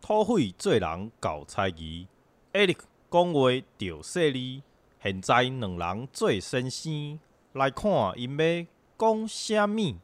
[0.00, 2.06] 土匪做人搞猜疑
[2.52, 2.76] ，Eric
[3.10, 4.62] 讲话着犀利。
[5.02, 7.18] 现在两人做先生，
[7.52, 8.66] 来看因要
[8.98, 9.94] 讲啥物。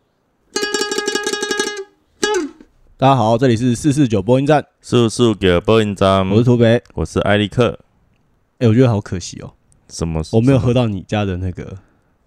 [2.96, 6.82] 大家好，这里是四四九播音站，速速给播音站，我是土匪。
[6.94, 7.78] 我是艾利克。
[8.58, 9.52] 哎、我觉得好可惜哦，
[9.88, 10.22] 什么？
[10.32, 11.76] 我没有喝到你家的那个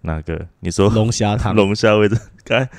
[0.02, 0.46] 哪个？
[0.60, 1.54] 你说龙虾汤。
[1.56, 2.16] 龙虾味的？
[2.44, 2.70] 该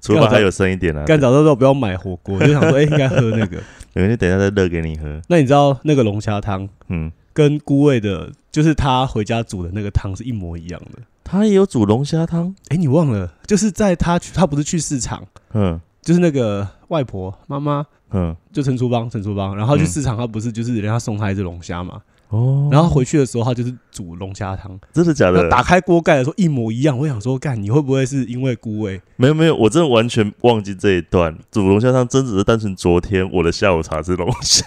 [0.00, 1.04] 厨房还有剩一点啊。
[1.04, 3.58] 干早知道不要买火锅， 就想说，哎、应该喝那个。
[3.92, 5.20] 等一下再热给你喝。
[5.28, 11.00] 那你知道那个龙虾汤嗯，跟姑味的，就是他回家煮的那个汤是一模一样的。
[11.24, 12.54] 他也有煮龙虾汤。
[12.68, 13.32] 哎、你忘了？
[13.46, 25.48] 就是在他去，他不是去市场，嗯就是那个外婆妈妈，嗯，就陈厨邦，陈厨邦，然后去嗯市场，他不是就是人家送他一只龙虾嘛，哦，然后回去的时候，他就是煮龙虾汤，真的假的？
[25.48, 26.96] 打开锅盖的时候一模一样。
[26.96, 29.00] 我想说，干，你会不会是因为菇味？
[29.16, 31.36] 没有没有，我真的完全忘记这一段。
[31.50, 34.64] 煮龙虾汤真只是单纯昨天我的下午茶是龙虾。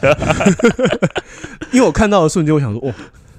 [1.72, 2.94] 因为我看到的瞬间，我想说，哦，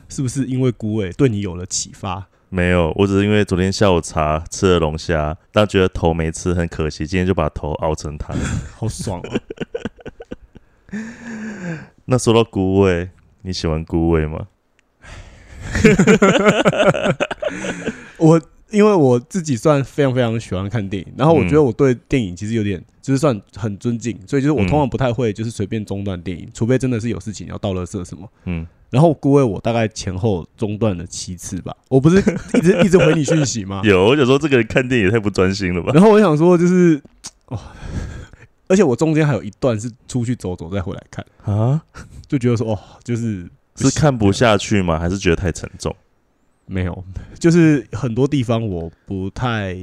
[0.08, 2.26] 是不是因为菇味对你有了启发？
[2.48, 8.34] 没有，我只是因为昨天下午茶吃了龙虾，但觉得头没吃很可惜，今天就把头熬成汤。
[8.76, 9.40] 好爽哦！
[12.06, 13.10] 那说到菇味，
[13.46, 14.46] 你喜欢孤味吗？
[18.16, 28.26] 我因为我自己算非常非常喜欢看电影，然后我觉得我对电影其实有点就是算很尊敬，所以就是我通常不太会就是随便中断电影，除非真的是有事情要到垃圾什么。
[28.46, 32.16] 嗯，然后姑味我大概前后中断了七次吧，我不是
[32.54, 33.82] 一直一直回你讯息吗？
[33.84, 35.92] 有，我想说这个人看电影也太不专心了吧？
[35.94, 37.00] 然后我想说就是
[37.46, 37.60] 哦，
[38.68, 41.82] 而且我中间还有一段是出去走走再回来看，啊，
[42.26, 44.98] 就觉得说哦，就是是看不下去吗？
[44.98, 45.94] 还是觉得太沉重？
[46.66, 47.04] 没有，
[47.38, 49.76] 就是很多地方我不太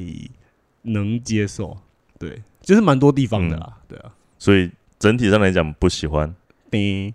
[0.81, 1.77] 能接受，
[2.17, 6.33] 对，就是蛮多地方的啦，对啊，所以整体上来讲不喜欢。
[6.71, 7.13] 叮，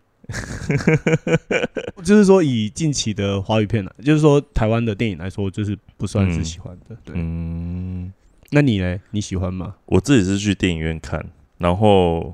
[2.05, 7.15] 就是说以近期的华语片呢，就是说台湾的电影来说，就是不算是喜欢的，对。
[7.19, 8.13] 嗯，
[8.51, 9.01] 那你呢？
[9.11, 9.75] 你喜欢吗？
[9.87, 11.27] 我自己是去电影院看，
[11.59, 12.33] 然后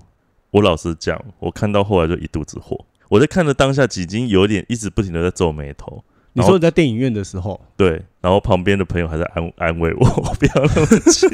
[0.50, 2.84] 我老实讲，我看到后来就一肚子火。
[3.08, 6.02] 我在看的当下，已经有点一直不停的在皱眉头。
[6.34, 10.04] 你说你在电影院的时候，对，然后旁边的朋友还在安安慰我，
[10.40, 11.26] 不要那么气。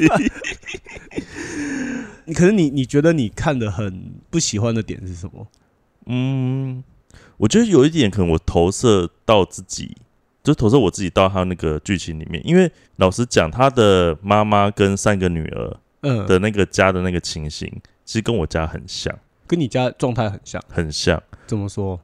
[2.25, 5.47] 你 可是你你觉得你看的很不喜欢的点是什么？
[6.07, 6.83] 嗯，
[7.37, 9.95] 我觉得有一点可能我投射到自己，
[10.43, 12.45] 就投射我自己到他那个剧情里面。
[12.45, 17.67] 因为老实讲，他的妈妈跟三个女儿嗯，的那个家的那个情形，
[18.05, 19.13] 其实跟我家很像，
[19.47, 20.61] 跟你家状态很像。
[20.69, 21.21] 很像。
[21.47, 21.99] 怎么说？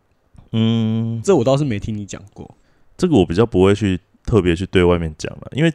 [0.51, 2.55] 嗯，这我倒是没听你讲过。
[2.97, 5.73] 这个我比较不会去特别去对外面讲了，因为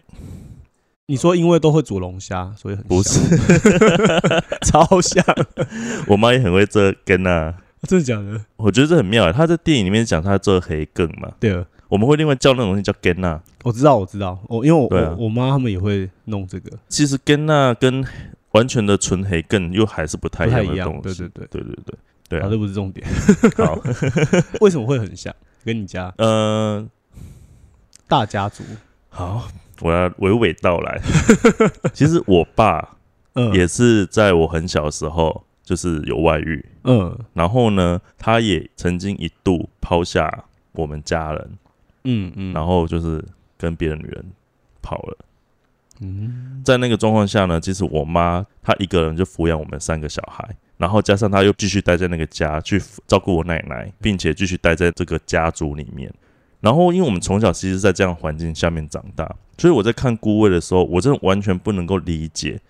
[1.06, 3.20] 你说因为都会煮龙虾，所以很不是
[4.64, 5.24] 超像，
[6.08, 7.54] 我妈也很会这跟啊。
[7.88, 8.44] 真的假的？
[8.56, 13.40] 我觉得这很妙欸，她在电影里面讲她做黑梗嘛，对了，我们会另外叫那种东西叫 Gena，。
[13.64, 18.02] 我知道，我知道，我因为我、对啊我我妈他们也会弄这个，其实 Gena 跟
[18.52, 21.12] 完全的纯黑更又还是不太一样样的东。
[21.12, 21.28] 西。
[21.28, 23.06] 对对对，对对对对啊，啊这不是重点。
[23.56, 23.78] 好，
[24.62, 25.34] 为什么会很像？
[25.62, 26.86] 跟你家呃，
[28.08, 28.64] 大家族，
[29.10, 29.46] 好，
[29.80, 30.98] 我要娓娓道来。
[31.92, 32.96] 其实我爸
[33.34, 41.58] 嗯，也是在我很小的时候就是有外遇，嗯然后呢，他也曾经一度抛下我们家人，
[42.04, 43.24] 嗯嗯，然后就是
[43.58, 44.24] 跟别的女人
[44.82, 45.18] 跑了。
[46.00, 56.12] 嗯在那个状况下呢，其实我妈她一个人就抚养我们三个小孩，然后加上她又继续待在那个家去照顾我奶奶，并且继续待在这个家族里面。
[56.60, 62.60] 然后，因为我们从小其实，在这样环境下面长大，所以我在看孤位的时候，我真的完全不能够理解。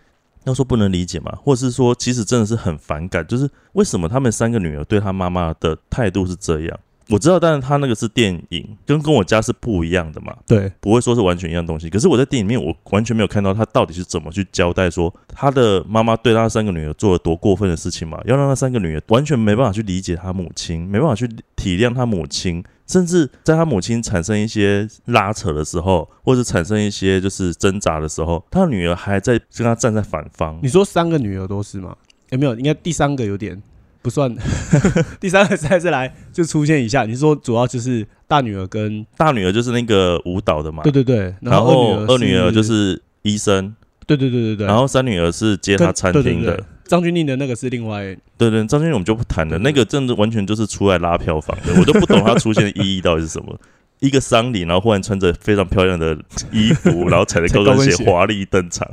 [0.44, 6.80] 要说不能理解嘛，或者是说，其实真的是很反感，就是为什么他们三个女儿对她妈妈的态度是这样？
[7.10, 10.34] 我知道，但是他那个是电影，跟跟我家是不一样的嘛。
[10.46, 11.90] 对，不会说是完全一样东西。
[11.90, 30.68] 可是我在电影里面，我完全没有看到他到底是怎么去交代说他的妈妈对他三个女儿做了多过分的事情嘛，要让他三个女儿完全没办法去理解他母亲，没办法去体谅他母亲，甚至在他母亲产生一些拉扯的时候，或者产生一些就是挣扎的时候，他的女儿还在跟他站在反方你。
[30.68, 31.96] 说三个女儿都是吗？
[32.30, 32.54] 有没有？
[32.54, 33.60] 应该第三个有点
[34.02, 34.34] 不算，
[35.20, 37.04] 第三个赛事来就出现一下。
[37.04, 43.74] 你说主要就是大女儿跟大女儿就是那个舞蹈的嘛，对对对，然后后二女儿就是医生，
[44.06, 46.62] 对对对对对，然后三女儿是接跟他餐厅的。
[46.84, 53.56] 张钧甯的那个是另外，对对，张钧甯我们就不谈了，那个真的完全就是出来拉票房的，我都不懂他出现的意义到底是什么。
[54.00, 56.18] 一个丧礼，然后忽然穿着非常漂亮的
[56.50, 58.88] 衣服， 然后踩着高跟鞋踩高跟鞋华丽登场。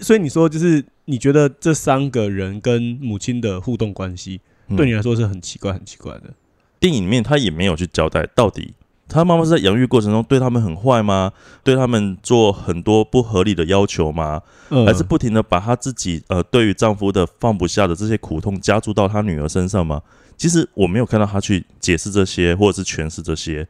[0.00, 4.42] 所以你说就是你觉得这三个人跟母亲的互动关系，
[4.76, 6.34] 对你来说是很奇怪、很奇怪的。
[6.78, 8.74] 电影里面他也没有去交代到底。
[9.08, 11.32] 他妈妈是在养育过程中对他们很坏吗？
[11.64, 14.42] 对他们做很多不合理的要求吗？
[14.68, 20.02] 还是不停的把她自己呃对于丈夫的放不下的这些苦痛加注到她女儿身上吗？
[20.36, 23.66] 其实我没有看到他去解释这些或者是诠释这些，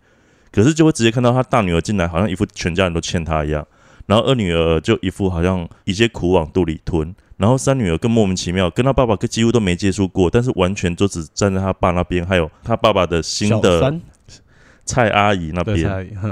[0.50, 3.64] 可是就会直接看到他大女儿进来，好像一副全家人都欠他一样，
[4.06, 13.98] 然后二女儿就一副好像一些苦往肚里吞，然后三女儿更莫名其妙，跟她爸爸跟几乎都没接触过，但是完全就只站在他爸那边，还有他爸爸的新的。
[14.84, 15.86] 蔡阿姨那边，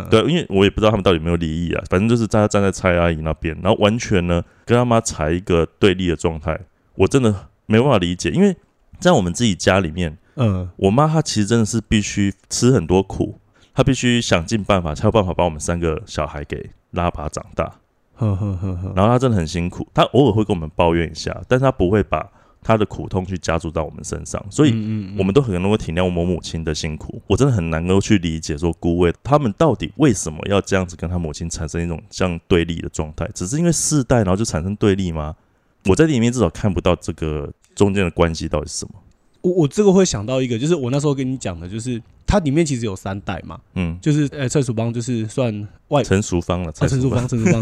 [0.09, 6.59] 对，因为我也不知道他们到底有没有离异啊，反正就是在站在蔡阿姨那边，然后完全呢跟他妈踩一个对立的状态，
[6.95, 8.57] 我真的没办法理解，因为
[8.99, 13.39] 在我们自己家里面，嗯，我妈她其实真的是必须吃很多苦，
[13.75, 17.71] 她必须想尽办法才有办法把我们三个小孩给拉拔长大，
[18.19, 22.31] 然后他真的很辛苦，他偶尔会跟我们抱怨一下，但是他不会把。
[22.63, 24.73] 他的苦痛去加注到我们身上，所以
[25.17, 27.23] 我们都很能够体谅我母亲的辛苦。
[27.29, 33.31] 我真的很难够去理解说姑位他们到底为什么要这样子跟他母亲产生一种像对立的状态？
[33.33, 35.37] 只是因为世代然后就产生对立吗？
[35.85, 38.95] 我在里面至少看不到这个中间的关系到底是什么。
[39.43, 47.27] 我我这个会想到一个，就是我那时候跟你讲的，就是它里面其实有三代嘛，嗯，就是呃陈淑芳就是算外陈淑芳了，陈淑芳。
[47.29, 47.61] 陈淑芳，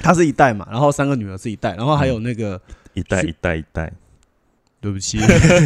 [0.00, 2.60] 他 是一代嘛，然后三个女儿是一代，然后还有那个
[2.94, 3.92] 一代一代一代。
[4.80, 5.18] 对不起，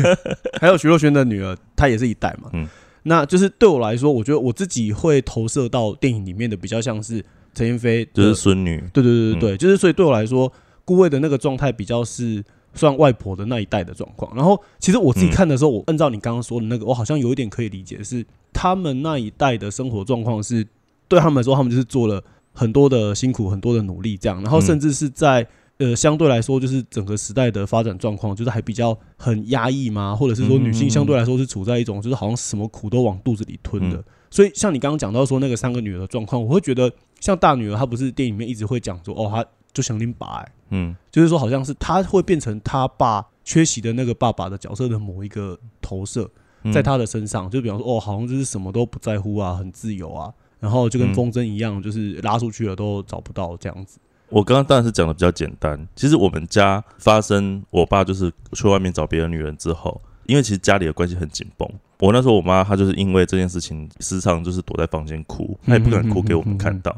[0.62, 2.50] 还有徐若瑄的女儿，她也是一代嘛。
[2.52, 2.68] 嗯，
[3.02, 8.78] 那就是对我来说，我觉得我自己会投射到电影里面的比较像是陈妍霏，就是孙女。
[8.92, 10.52] 对对对对对，就是所以对我来说，
[10.84, 12.44] 顾魏的那个状态比较是
[12.74, 14.34] 算外婆的那一代的状况。
[14.34, 20.66] 然后其实我自己看的时候，我按照你刚刚说的那个，我好像有一点可以理解，是他们那一代的生活状况是
[21.08, 22.22] 对他们来说，他们就是做了
[22.52, 25.46] 很多的辛苦，很多的努力这样，然后甚至是在。
[25.80, 30.12] 呃，相对来说，就是整个时代的发展状况，就是还比较很压抑嘛？
[30.12, 34.02] 或者是说，女性相对来说是处在一种，就是好像什么苦都往肚子里吞的。
[34.28, 46.30] 所以，像你刚刚讲到说那个三个女儿的状况，我会觉得，像大女儿，她不是电影里面一直会讲说，哦，她就想拎把，嗯，就是说好像是他会变成他爸缺席的那个爸爸的角色的某一个投射，
[46.72, 53.98] 在他的身上，就比方说，哦，好像就是什么都不在乎啊，很自由啊，然后就跟风筝一样，就是拉出去了都找不到这样子。
[54.28, 55.88] 我刚刚当然是讲的比较简单。
[55.96, 61.66] 其实我们家发生，我爸就是去外面找别的女人之后，因为其实家里的关系很紧绷。
[62.00, 66.94] 我那时候我妈她就是因为这件事情，时常就是躲在房间哭，她也不敢哭给我们看到。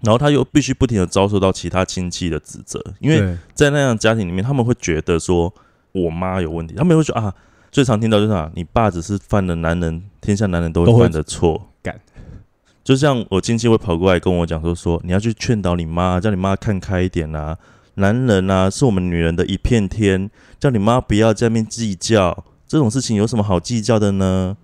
[0.00, 5.52] 然后他又必须不停的遭受到其他亲戚的指责，因为在那样家庭里面，他们会觉得说
[5.92, 7.34] 我妈有问题，他们会说啊，
[7.70, 11.68] 最常听到就是啊，你爸只是犯了男人天下男人都会犯的错。
[12.84, 17.58] 就像我亲戚会跑过来跟我讲说说你要去劝导你妈，叫你妈看开一点啊，
[17.96, 24.56] 男人啊是我们女人的一片天，叫你妈不要在面计较这种事情，有什么好计较的呢？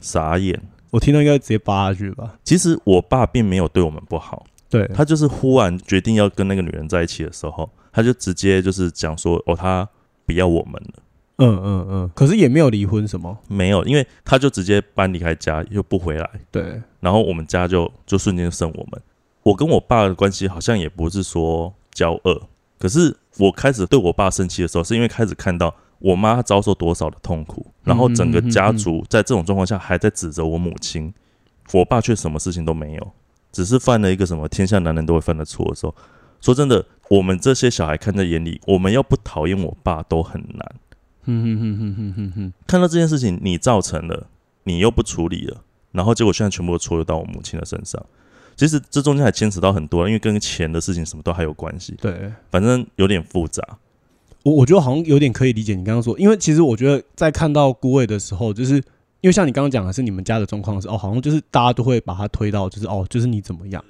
[0.00, 0.60] 傻眼！
[0.90, 2.36] 我听到应该直接扒下去吧。
[2.44, 9.88] 其实我爸并没有对我们不好，对他就是忽然决定要跟那个女人在一起的时候，他就直接就是讲说哦，他
[10.26, 11.02] 不要我们了。
[11.40, 16.28] 嗯嗯嗯，可是也没有离婚什么，没有，因为他就直接搬离开家，又不回来。
[16.50, 19.00] 对，然后我们家就就瞬间剩我们。
[19.44, 22.42] 我跟我爸的关系好像也不是说交恶，
[22.78, 31.14] 可是我开始对我爸生气的时候，是因为开始看到我妈遭受多少的痛苦，然后整个家族在这种状况下还在指责我母亲，
[31.72, 33.12] 我爸却什么事情都没有，
[33.52, 35.94] 只是犯了一个什么天下男人都会犯的错的时候，
[36.40, 40.74] 说真的，我们这些小孩看在眼里，我们要不讨厌我爸都很难。
[41.24, 44.28] 哼哼哼哼哼哼哼，看到这件事情你造成了，
[44.64, 45.62] 你又不处理了，
[45.92, 48.02] 然后结果现在全部都错到我母亲的身上。
[48.56, 51.94] 其实这中间还牵扯到很多，因为跟钱的事情什么都还有关系。
[52.00, 53.62] 对，反正有点复杂。
[54.42, 58.82] 我我觉得好像有点可以理解你刚刚说，因为其实我觉得在看到孤位的时候，就是
[59.20, 63.84] 因为像你刚刚讲的是你们家的状况是哦，好像就是大家都会把它推到就是哦，就是你怎么样。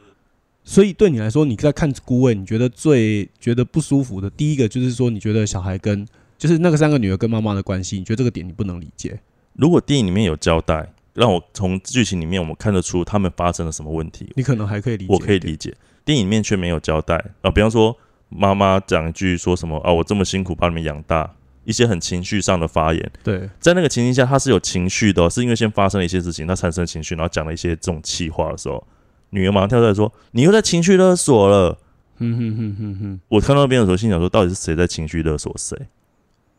[0.65, 6.07] 所以对你来说，你在看顾问，你觉得最觉得不舒服的第一个就是说，你觉得小孩跟
[6.37, 9.19] 就是那个三个女儿跟妈妈的关系，你觉得这个点你不能理解？
[9.55, 15.13] 如果电影里面有交代，让我从剧情里面我们看得出他们发生了什么问题，你可能还可以理解。
[15.13, 17.51] 我可以理解，电影里面却没有交代啊。
[17.51, 17.97] 比方说，
[18.29, 21.35] 妈妈讲一句说什么啊，我这么辛苦把你们养大，
[21.69, 23.13] 一些很情绪上的发言。
[23.23, 28.83] 对，在那个情境下，他是有情绪的，是因为先发生了一些事情，他产生情绪，然后讲了一些这种气话的时候，
[29.31, 31.77] 女儿马上跳出来说：“你又在情绪勒索了。”
[32.17, 35.77] 哼哼哼哼哼，我看到那边的时候，心想说，到底是谁在情绪勒索谁？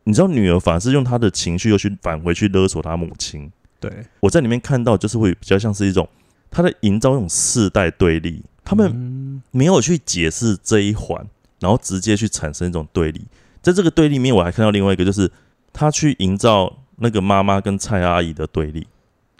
[0.03, 3.51] 你知道女儿反而是用她的情绪又去返回去勒索她母亲。
[3.79, 6.07] 对我在里面看到就是会比较像是一种
[6.51, 11.25] 她在营造一种世代对立，他们没有去解释这一环，
[11.59, 13.25] 然后直接去产生一种对立。
[13.61, 15.31] 在这个对立面，我还看到另外一个，就是
[15.73, 18.87] 他去营造那个妈妈跟蔡阿姨的对立。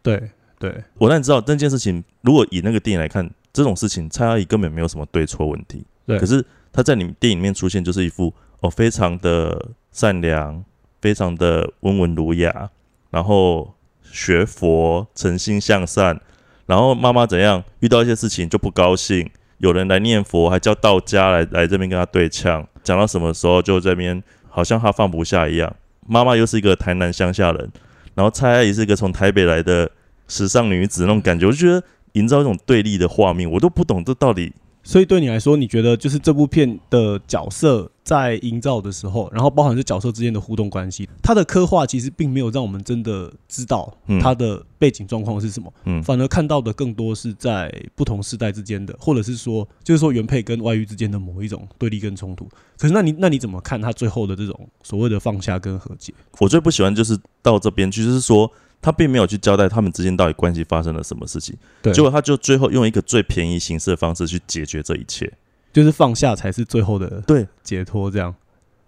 [0.02, 5.86] 对对，我让你知道这件事情，如果以那个电影来看，这种事情蔡阿姨根本没有什么对错问题。
[6.06, 10.64] 对可是她在你们电影里面出现，就是一副哦非常的善良，
[11.02, 12.70] 非常的温文儒雅，
[13.10, 16.20] 然后学佛，诚心向善。
[16.66, 25.76] 然后妈妈怎样遇到一些事情就不高兴，有人来念佛，还叫道家来来这边跟他对呛，讲到什么时候就这边好像他放不下一样。
[26.08, 27.72] 妈妈又是一个台南乡下人，
[28.16, 29.90] 然后蔡阿姨是一个从台北来的
[30.28, 31.84] 时尚女子那种感觉，我就觉得
[32.14, 34.52] 营造一种对立的画面，我都不懂这到底
[34.84, 52.48] 所以对你来说，你觉得就是这部片的角色在营造的时候，然后包含是角色之间的互动关系，它的刻画其实并没有让我们真的知道嗯它的背景状况是什么，嗯反而看到的更多是在不同世代之间的，或者是说，就是说原配跟外遇之间的某一种对立跟冲突。
[52.78, 56.14] 可是那你那你怎么看他最后的这种所谓的放下跟和解？
[56.40, 58.50] 我最不喜欢就是到这边去，就是说
[58.82, 65.32] 他并没有去交代他们之间到底关系发生了什么事情，对，结果他就最后用一个最便宜形式的方式去解决这一切。
[65.72, 68.34] 就是放下才是最后的对解脱，这样。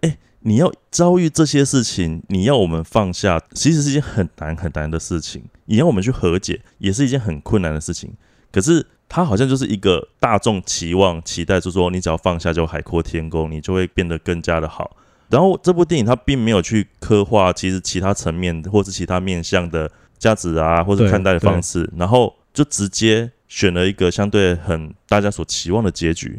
[0.00, 8.14] 哎你要遭遇这些事情，你要我们放下，其实是一件很难很难的事情；你要我们去和解，也是一件很困难的事情。
[8.50, 14.96] 可是他好像就是一个大众期望、期待，就是说你只要放下就海阔天空，你就会变得更加的好。
[15.32, 26.38] 然后这部电影它并没有去刻画其实其他层面或是其他面向的价值啊，或者看待的方式，然后就直接选了一个相对很大家所期望的结局。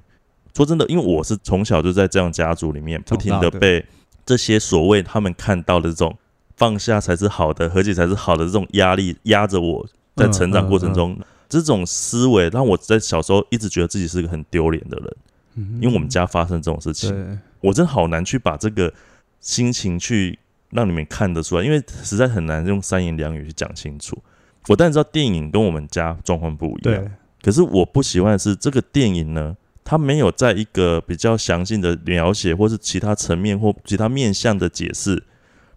[0.56, 3.84] 说真的，因为我是从小就在这样家族里面，不停的的被
[4.24, 6.16] 这些所谓他们看到的这种
[6.56, 9.84] 放下才是好的，和解才是好的这种压力压着我，
[10.16, 11.20] 在成长过程中，
[11.50, 15.16] 这种思维让我在小时候一直觉得自己是个很丢脸的人，
[15.56, 15.80] 嗯。
[15.82, 18.94] 因为我们家发生这种事情，对我真好难去把这个
[19.40, 20.38] 心情去
[20.70, 24.18] 让你们看得出来，因为实在很难用三言两语去讲清楚。
[24.68, 35.24] 我当然知道电影跟我们家状况不一样，对可是我不喜欢的是这个电影呢，它没有在一个比较详细的描写，或是其他层面或其他面向的解释，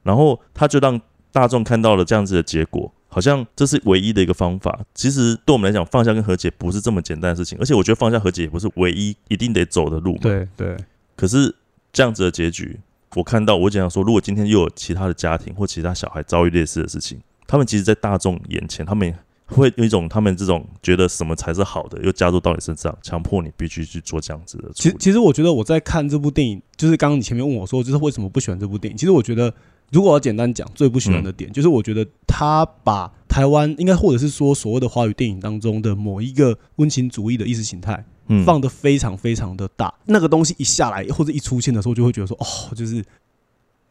[0.05, 1.01] 然后它就让
[1.33, 4.81] 大众看到了这样子的结果，好像这是唯一的一个方法。
[4.95, 10.21] 其实对我们来讲，放下跟和解不是这么简单的事情，而且我觉得放下和解也不是唯一一定得走的路嘛。
[10.23, 10.77] 对对，
[11.17, 11.53] 可是
[11.97, 12.79] 这样子的结局，
[13.15, 19.15] 我看到，我只想说，如果今天又有其他的家庭或其他小孩遭遇类似的事情，他们其实，在大众眼前，他们
[19.47, 24.71] 会有一种他们这种觉得什么才是好的，又加入到你身上，强迫你必须去做这样子的。
[24.75, 28.99] 其实其实我觉得我在看这部电影，就是刚刚你前面问我说，就是为什么不喜欢这部电影？
[28.99, 29.51] 其实我觉得，
[29.91, 38.05] 如果要简单讲，最不喜欢的点、就是我觉得他把台湾应该或者是说所谓的华语电影当中的某一个温情主义的意识形态，嗯
[38.45, 39.93] 放的非常非常的大。
[40.05, 43.05] 那个东西一下来或者一出现的时候，就会觉得说，哦，就是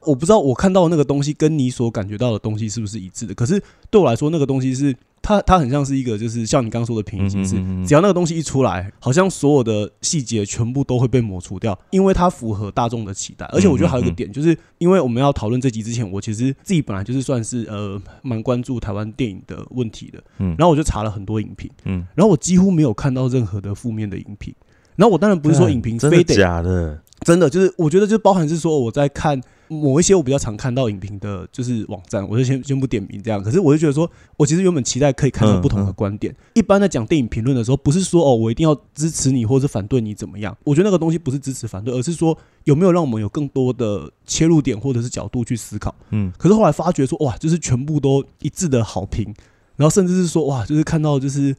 [0.01, 3.33] 我不知道我看到的那个东西跟你所感觉到的东西是不是一致的。
[3.33, 13.43] 可是对我来说，那个东西是它它很像是一个，就是像你刚刚说的平行式，嗯嗯嗯嗯只要那个东西一出来，好像所有的细节全部都会被抹除掉，因为它符合大众的期待。
[13.47, 20.55] 而且我觉得还有一个点，就是因为我们要讨论这集之前，我其实自己本来就是算是呃蛮关注台湾电影的问题的，嗯。
[20.59, 24.53] 然后我就查了很多影评，嗯，然后我几乎没有看到任何的负面的影评。
[24.95, 33.41] 然后我当然不是说影评非得假的，真的就是，我觉得就包含是说我在看某一些我比较常看到影评的，就是网站，我就先先不点名这样。
[33.41, 36.35] 可是我就觉得说，我其实原本期待可以看到不同的观点。
[36.53, 45.93] 一般在讲电影评论的时候，不是说哦我一定要支持你或者反对你怎么样，我觉得那个东西不是支持反对，而是说有没有让我们有更多的切入点或者是角度去思考。
[46.11, 49.25] 嗯可是后来发觉说，哇，就是全部都一致的好评，
[49.75, 51.55] 然后甚至是说，哇，就是看到就是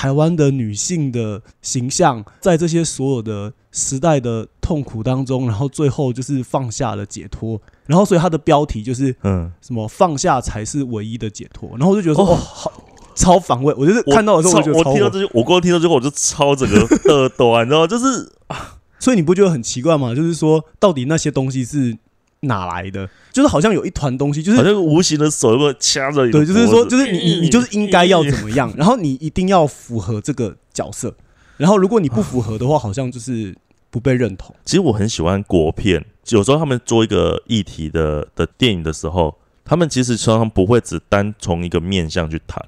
[0.00, 12.30] 台湾的女性的形象，在这些所有的时代的痛苦当中，然后最后就是放下了解脱，然后所以它的标题就是嗯，什么“放下才是唯一的解脱”，然后我就觉得说，哦。
[12.30, 12.72] 哇，好
[13.14, 16.78] 超反胃，我就是看到的时候我听到这句，我光听到这句，我就超整个
[17.12, 17.86] 耳朵啊，你知道吗？
[17.86, 18.26] 就是
[18.98, 20.14] 所以你不觉得很奇怪吗？
[20.14, 21.94] 就是说，到底那些东西是
[22.42, 23.08] 哪来的？
[23.32, 31.14] 就是好像有一团东西，就是好像无形的手有个掐着你对，就是说，就是你你你就是应该要怎么样， 然后你一定要符合这个角色，
[31.56, 33.54] 然后如果你不符合的话，好像就是
[33.90, 34.54] 不被认同。
[34.64, 42.64] 其实我很喜欢国片，有时候他们做一个议题的的电影的时候，他们其实常常不会只单从一个面向去谈。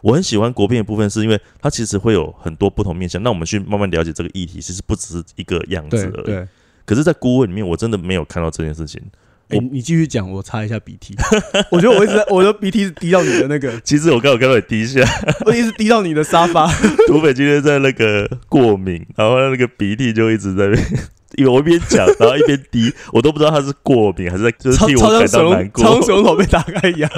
[0.00, 6.46] 我很喜欢国片的部分，是因为它其实会有很多不同面向，那我们去慢慢了解这个议题，其实不只是一个样子而已。
[6.88, 9.00] 对，可是，在顾问里面，我真的没有看到这件事情。
[9.50, 11.14] 哎、我你继续讲，我擦一下鼻涕。
[11.70, 15.00] 我觉得我一直在，我的鼻涕是滴到你的那个，其实我刚好看到你滴下，
[15.46, 16.66] 我一直滴到你的沙发。
[17.08, 20.86] 土匪今天在那个过敏，然后那个鼻涕就一直在那边
[21.36, 25.84] 有我一边讲，然后一边滴，我都不知道他是过敏还是在就是超替我感超像水龙，到难过。
[25.84, 27.10] 超像水龙头被打开一样。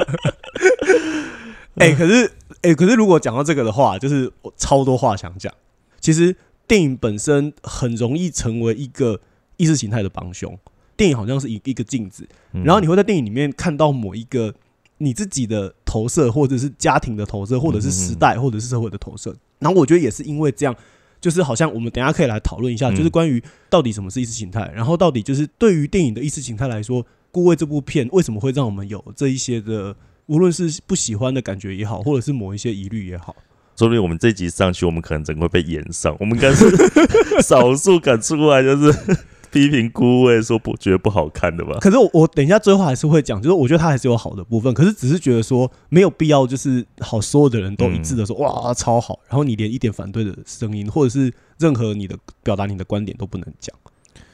[1.77, 2.31] 哎、可是
[2.63, 5.53] 哎、可是如果讲到这个的话，就是我超多话想讲。
[5.99, 6.37] 其实
[6.69, 9.21] 电影本身很容易成为一个
[9.61, 10.59] 意识形态的帮凶。
[10.97, 14.55] 电影好像是一一个镜子，嗯然后你会在电影里面看到某一个
[14.99, 19.35] 你自己的投射，或者是家庭的投射，或者是时代，或者是社会的投射。
[19.59, 20.77] 然后我觉得也是因为这样，
[21.21, 33.35] 就是好像我们等一下可以来讨论一下，嗯就是关于到底什么是意识形态，然后到底就是对于电影的意识形态来说，《顾问》这部片为什么会让我们有这一些的，无论是不喜欢的感觉也好，或者是某一些疑虑也好。
[33.77, 36.15] 说不定我们这集上去，我们可能整个会被延上。
[36.21, 36.67] 我们应该是
[37.43, 39.17] 少数敢出来就是
[39.51, 41.79] 批评顾问说不觉得不好看的吧？
[41.81, 53.75] 可是我我等一下最后还是会讲，就是我觉得他还是有好的部分，可是只是觉得说没有必要，就是好所有的人都一致的说、哇超好，然后你连一点反对的声音，或者是任何你的表达你的观点都不能讲，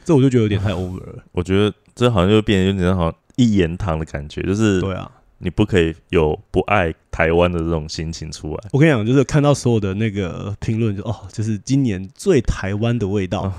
[0.04, 1.24] 这我就觉得有点太 over 了。
[1.32, 8.68] 我觉得这好像就变得有点好像一言堂的感觉，就是对啊，你不可以有不爱台湾的这种心情出来。
[8.72, 13.52] 我跟你讲，就是看到所有的那个评论，就哦，就是今年最台湾的味道，哦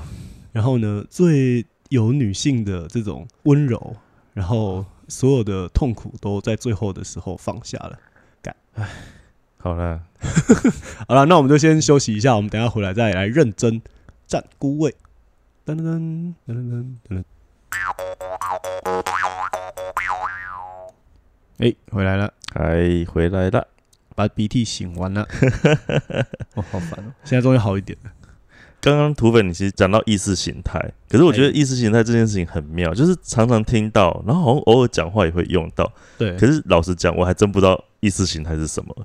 [0.58, 3.96] 然后呢，最有女性的这种温柔，
[4.34, 8.00] 然后所有的痛苦都在最后的时候放下了。
[8.42, 8.90] 感，唉
[9.58, 10.02] 好了，
[11.08, 13.80] 好了， 那我们就先休息一下，我们等一下回来再来认真
[14.26, 14.96] 站孤位。
[15.64, 17.24] 噔噔噔噔噔噔噔。
[21.60, 23.68] 哎、回来了，哎，回来了。
[24.16, 25.22] 把鼻涕擤完了。
[26.58, 27.14] 哦，好烦哦！
[27.24, 28.12] 现在终于好一点了。
[28.80, 30.80] 刚刚土匪你其实讲到意识形态，
[31.10, 35.92] 可是我觉得哎意识形态这件事情很妙，就是常常听到，然后好像偶尔讲话也会用到。
[36.18, 38.96] 对，可是老实讲，我还真不知道意识形态是什么。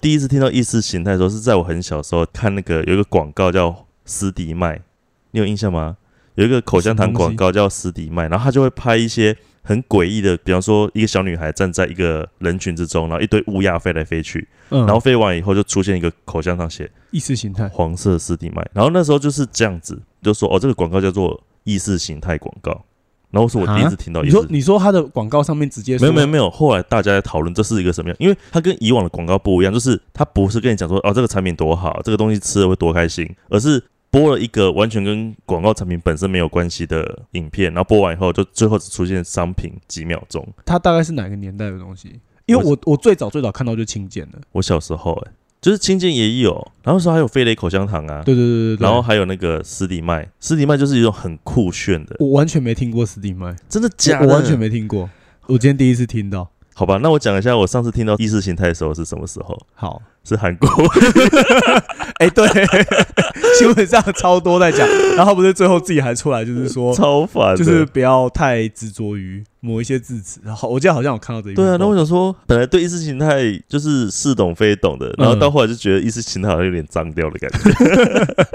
[0.00, 4.82] 第一次听到意识形态的时候，是在我很小时候看那个有一个广告叫斯迪麦，
[5.30, 5.96] 你有印象吗？
[6.34, 22.84] 有一个口香糖广告叫斯迪麦，然后他就会拍一些很诡异的，比方说一个小女孩站在一个人群之中，然后一堆乌鸦飞来飞去，嗯，然后飞完以后就出现一个口香糖写意识形态，黄色斯迪麦，然后那时候就是这样子，就说哦，这个广告叫做意识形态广告，
[23.30, 40.46] 然后是我第一次听到你说你说他的广告上面直接没有没有没有，后来大家在讨论这是一个什么样，因为它跟以往的广告不一样，就是它不是跟你讲说哦这个产品多好，这个东西吃了会多开心，而是播了一个完全跟广告产品本身没有关系的影片，然后播完以后就最后只出现商品几秒钟。
[40.66, 42.20] 它大概是哪个年代的东西？
[42.44, 44.38] 因为我我最早最早看到就轻剑的。
[44.52, 48.84] 我小时候哎、就是青剑也有，然后那时候还有飞雷口香糖啊，对对对对对。
[48.84, 54.26] 然后还有那个斯迪麦，斯迪麦就是一种很酷炫的，我完全没听过斯蒂麦，真的假的？
[54.26, 55.08] 我完全没听过。
[55.46, 56.50] 我今天第一次听到。
[56.74, 59.58] 好吧，那我讲一下我上次听到意识形态的时候是什么时候？
[59.74, 60.68] 好，是韩国。
[62.18, 62.46] 哎、对，
[63.58, 70.40] 新闻上超多在讲，然后他不是最后自己还出来，就是说，超烦，就是不要太执着于某一些字词。
[70.44, 78.46] 然后我记得好像有看到这一对啊，那我我想说，本来对意识形态就是似懂非懂的，然后嗯到后来就觉得意识形态好像有点脏掉的感觉。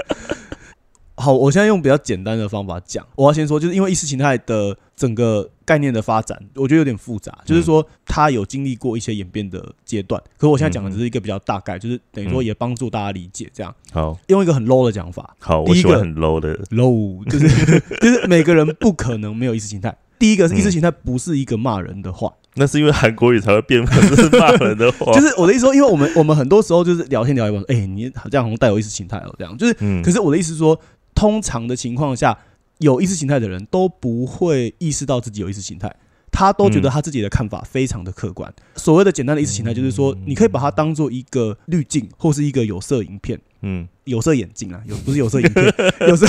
[1.16, 3.04] 好，我现在用比较简单的方法讲。
[3.16, 10.18] 我要先说，就是因为意识形态的整个概念的发展，我觉得有点复杂，就是说它有经历过一些演变的阶段。
[10.38, 13.74] 可是我现在讲的只是一个比较大概，就是等于说嗯也帮助大家理解这样。
[13.92, 17.48] 好用一个很 low 的讲法好，第一个很 low 的，，low 就是
[18.00, 19.94] 就是每个人不可能没有意识形态。
[20.18, 25.12] 第一个是意识形态不是一个骂人的话，那是因为韩国语才会变成是骂人的话。
[25.14, 29.76] 就是我的意思说，因为我们我们很多时候就是聊天聊一半，哎、你这样好像带有意识形态哦，这样就是。
[29.80, 30.80] 嗯可是我的意思是说，
[31.14, 32.36] 通常的情况下，
[32.78, 35.94] 有意识形态的人都不会意识到自己有意识形态，
[36.30, 38.52] 他都觉得嗯他自己的看法非常的客观。
[38.76, 43.40] 所谓的简单的意识形态，就是说，你可以把它当做一个滤镜或是一个有色影片。
[43.62, 45.62] 嗯有色眼镜啊，有不是有色眼镜，
[46.08, 46.26] 有色。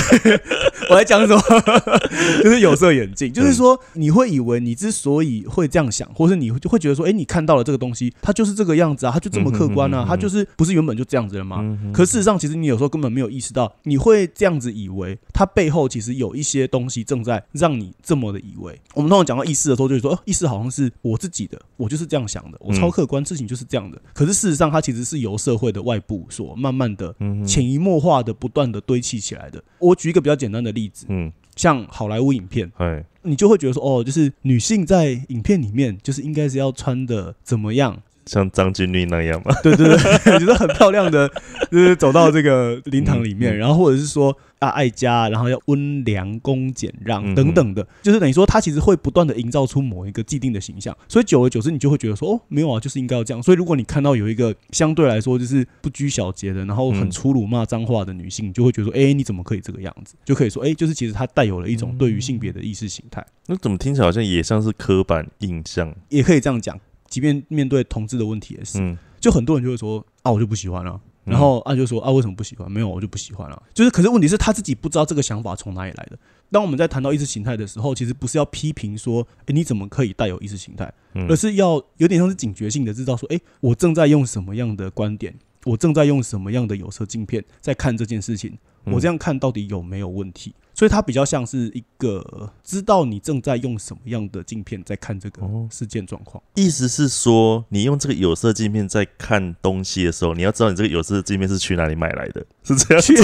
[0.90, 1.40] 我在讲什么？
[2.44, 11.58] 就是有色眼镜，就是说你会以为你之所以会这样想，或是你会就会觉得说，哎、你看到了这个东西，它就是这个样子啊，它就这么客观啊，它就是不是原本就这样子的吗？
[11.62, 18.78] 嗯可事实上，其实你有时候根本没有意识到，你会这样子以为，它背后其实有一些东西正在让你这么的以为。
[18.92, 23.98] 我们通常讲到意识的时候，就是说，哦，意识好像是我自己的，我就是这样想的，我超嗯客观，事情就是这样的。
[24.12, 29.62] 可是事实上，它其实是由社会的外部所慢慢的嗯潜移默化的、不断的堆砌起来的。
[29.78, 39.52] 我举一个比较简单的例子，嗯，像好莱坞影片，哎，你就会觉得说，哦，就是女性在影片里面就是应该是要穿的怎么样，像张钧甯那样嘛。
[39.60, 41.28] 对对对， 就是很漂亮的，
[41.68, 53.42] 就是走到这个灵堂里面，嗯嗯然后或者是说啊爱家，然后要温良恭俭让嗯等等的，就是等于说他其实会不断的营造出某一个既定的形象，所以久而久之你就会觉得说哦没有啊，就是应该要这样。
[53.42, 60.14] 所以如果你看到有一个相对来说就是不拘小节的，然后很嗯粗鲁骂脏话的女性，你就会觉得说哎你怎么可以这个样子？
[60.24, 65.92] 就可以说哎就是其实她带有了一种对于性别的意识形态，那怎么听起来好像也像是刻板印象？
[66.10, 66.78] 也可以这样讲。
[67.10, 71.00] 即便面对同志的问题也是，嗯，就很多人就会说啊，我就不喜欢了、嗯
[71.32, 72.68] 然后啊就说啊，为什么不喜欢？
[72.72, 73.62] 没有，我就不喜欢了。
[73.74, 76.18] 就是，可是问题是他自己不知道这个想法从哪里来的。
[76.50, 85.32] 当我们在谈到意识形态的时候，其实不是要批评说，诶，你怎么可以带有意识形态，嗯而是要有点像是警觉性的知道说，诶，我正在用什么样的观点，
[85.66, 90.54] 我正在用什么样的有色镜片在看这件事情，嗯我这样看到底有没有问题？
[90.80, 96.42] 所以它比较像是一个知道你正在用什么样的镜片在看这个哦事件状况。
[96.54, 103.14] 意思是说，你用这个有色镜片在看东西的时候，你要知道你这个有色镜片是去哪里买来的，是这样去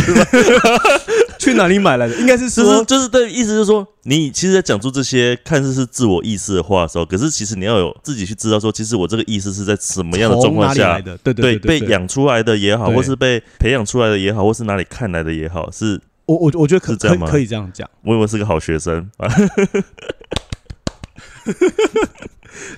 [1.41, 2.15] 去哪里买来的？
[2.17, 11.17] 应该是是就是对，意思就是说，你其实在讲出这些看似是自我意识的话的时候，可是其实你要有自己去知道说，其实我这个意识是在什么样的状况下的？
[11.17, 19.29] 对对对被养出来的也好，或是被培养出来的也好，或是哪里看来的也好，是我我我觉得可这样吗可以可以这样讲，我以为是个好学生啊，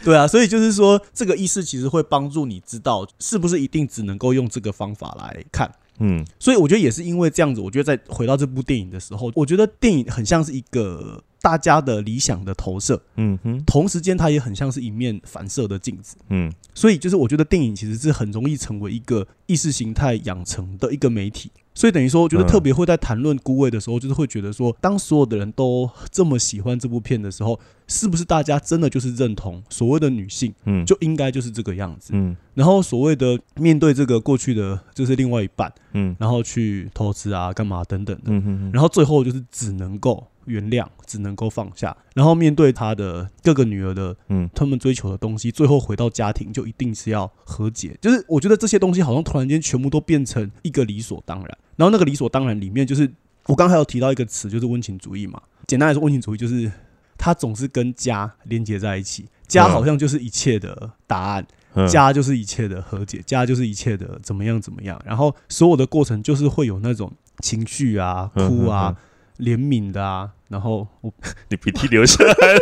[0.05, 5.71] 对啊，所以就是说，这个意识其实会帮助你知道是不是一定只能够用这个方法来看。
[6.01, 16.17] 嗯所以我觉得也是因为这样子，我觉得在回到这部电影的时候，我觉得电影很像是一个大家的理想的投射，嗯哼同时间它也很像是一面反射的镜子。
[16.31, 21.51] 嗯所以就是我觉得电影其实是很容易成为一个意识形态养成的一个媒体。
[21.79, 22.49] 所以等于说，我觉得嗯。
[22.49, 32.11] 特别会在谈论孤味的时候，就是会觉得说，当所有的人都这么喜欢这部片的时候，是不是大家真的就是认同所谓的女性嗯，就应该就是这个样子？
[32.15, 32.37] 嗯。
[32.55, 36.17] 然后所谓的面对这个过去的就是另外一半，嗯。
[36.19, 38.71] 然后去投资啊、干嘛等等的，嗯哼。
[38.73, 44.49] 然后最后就是只能够原谅，只能够放下，然后面对他的各个女儿的嗯。
[44.55, 47.97] 他们追求的东西，最后回到家庭就一定是要和解。
[48.01, 53.09] 就是我觉得这些东西好像突然间全部都变成一个理所当然，然后那个理所当然里面就是
[53.47, 55.41] 我刚才有提到一个词，就是温情主义嘛。
[55.67, 56.71] 简单来说，温情主义就是
[57.17, 59.71] 它总是跟家连接在一起，家嗯。
[59.71, 61.47] 好像就是一切的答案。
[61.75, 61.87] 嗯。
[61.87, 68.97] 家就是一切的和解，家就是一切的怎么样怎么样，然后所有的过程就是会有那种情绪啊、嗯哭啊
[69.37, 71.13] 嗯、怜悯的啊，然后我
[71.49, 72.61] 你鼻涕流下来了，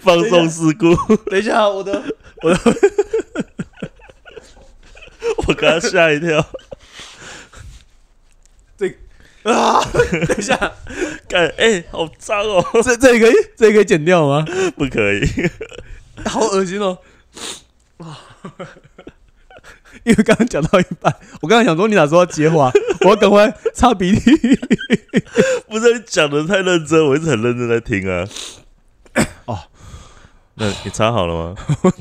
[0.00, 0.94] 放纵事故，
[1.30, 2.02] 等一下，我的
[2.42, 2.54] 我
[5.54, 6.44] 刚刚吓一跳，
[8.76, 8.88] 这
[9.42, 10.56] 啊，等一下，
[11.28, 14.44] 干哎、好脏哦，这这也可以，这也可以剪掉吗？
[14.76, 15.22] 不可以，
[16.24, 16.98] 好恶心哦！
[17.98, 18.18] 啊，
[20.04, 22.70] 因为刚刚讲到一半，我刚刚想说你哪时候要接话，
[23.02, 24.30] 我要赶快擦鼻涕。
[25.68, 28.26] 不是你讲的太认真，我一直很认真在听啊。
[29.46, 29.58] 哦，
[30.54, 31.54] 那你擦好了吗？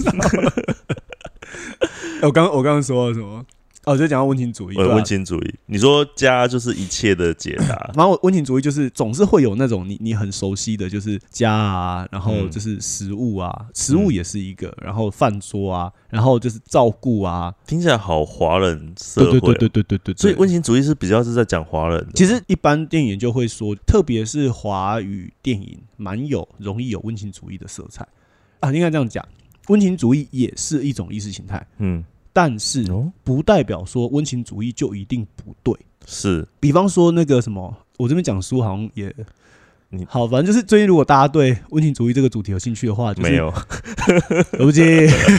[2.21, 3.45] 哎我刚我刚刚说了什么？
[3.85, 4.89] 哦，就讲到温情主义，对啊。
[4.89, 12.51] 我温情主义，你说家就是一切的解答， 然后温情主义就是总是会有那种你你很熟悉的，就是家啊，然后嗯。
[12.55, 20.15] 就是食物啊，食物也是一个，然后饭桌啊，然后就是照顾啊，听起来好华人社会、对对对对对。
[20.15, 22.11] 所以对温情主义是比较是在讲华人的。
[22.13, 28.07] 其实一般电影研究会说，特别是华语电影，蛮有容易有温情主义的色彩。
[28.61, 28.71] 啊。
[28.71, 29.27] 应该这样讲，
[29.67, 32.01] 温情主义也是一种意识形态，嗯，
[32.35, 35.73] 但是哦，不代表说温情主义就一定不对。
[36.05, 39.15] 是比方说那个什么，我这边讲书好像也
[39.91, 40.03] 你。
[40.03, 43.49] 好，反正就是最近，如果大家对温情主义这个主题有兴趣的话，就是没有，
[44.51, 44.81] 对不起，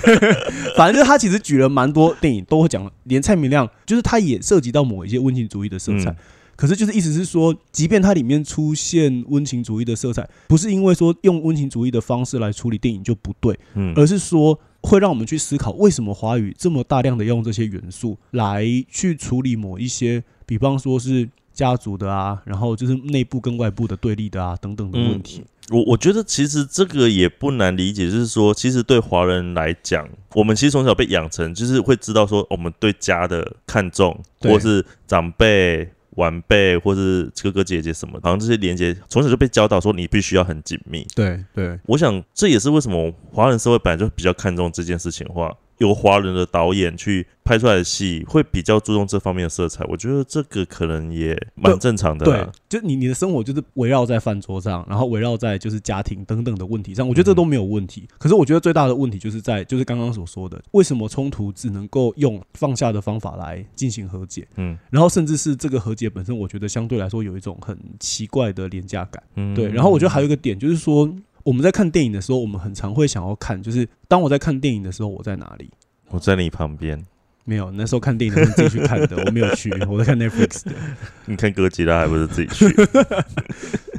[0.74, 6.10] 反正就是他其实举了蛮多电影都会讲，连蔡明亮就是他也涉及到某一些温情主义的色彩。
[6.10, 6.16] 嗯
[6.56, 25.44] 可是就是意思是说，即便它里面出现温情主义的色彩，不是因为说用温情主义的方式来处理电影就不对，嗯而是说会让我们去思考，为什么华语这么大量的用这些元素来去处理某一些，比方说是家族的啊，然后就是内部跟外部的对立的啊等等的问题。
[25.70, 41.06] 我我觉得其实这个也不难理解，就是说，其实对华人来讲，我们其实从小被养成，就是会知道说，我们对家的看重，或是长辈、晚辈，或是哥哥姐姐什么，好像这些连接从小就被教导说，你必须要很紧密。
[41.14, 49.84] 对对，我想这也是为什么华人社会本来就比较看重这件事情的话，由华人的导演去拍出来的戏，会比较注重这方面的色彩。
[49.88, 58.08] 我觉得这个可能也蛮正常的对啦。，就你你的生活就是围绕在饭桌上，然后围绕在就是家庭等等的问题上，我觉得这都没有问题。
[58.18, 69.22] 可是我觉得最大的问题就是在就是刚刚所说的，为什么冲突只能够用放下的方法来进行和解，嗯然后甚至是这个和解本身，我觉得相对来说有一种很奇怪的廉价感。
[69.36, 71.08] 嗯，对，然后我觉得还有一个点就是说。
[71.46, 75.70] 我们在看电影的时候，我们很常会想要看，就是当我在看电影的时候，我在哪里？
[76.08, 77.00] 我在你旁边，
[77.44, 80.72] 没有，那时候看电影都是自己去看的，我没有去，我在看 Netflix 的。
[81.26, 82.66] 你看哥吉拉还不是自己去？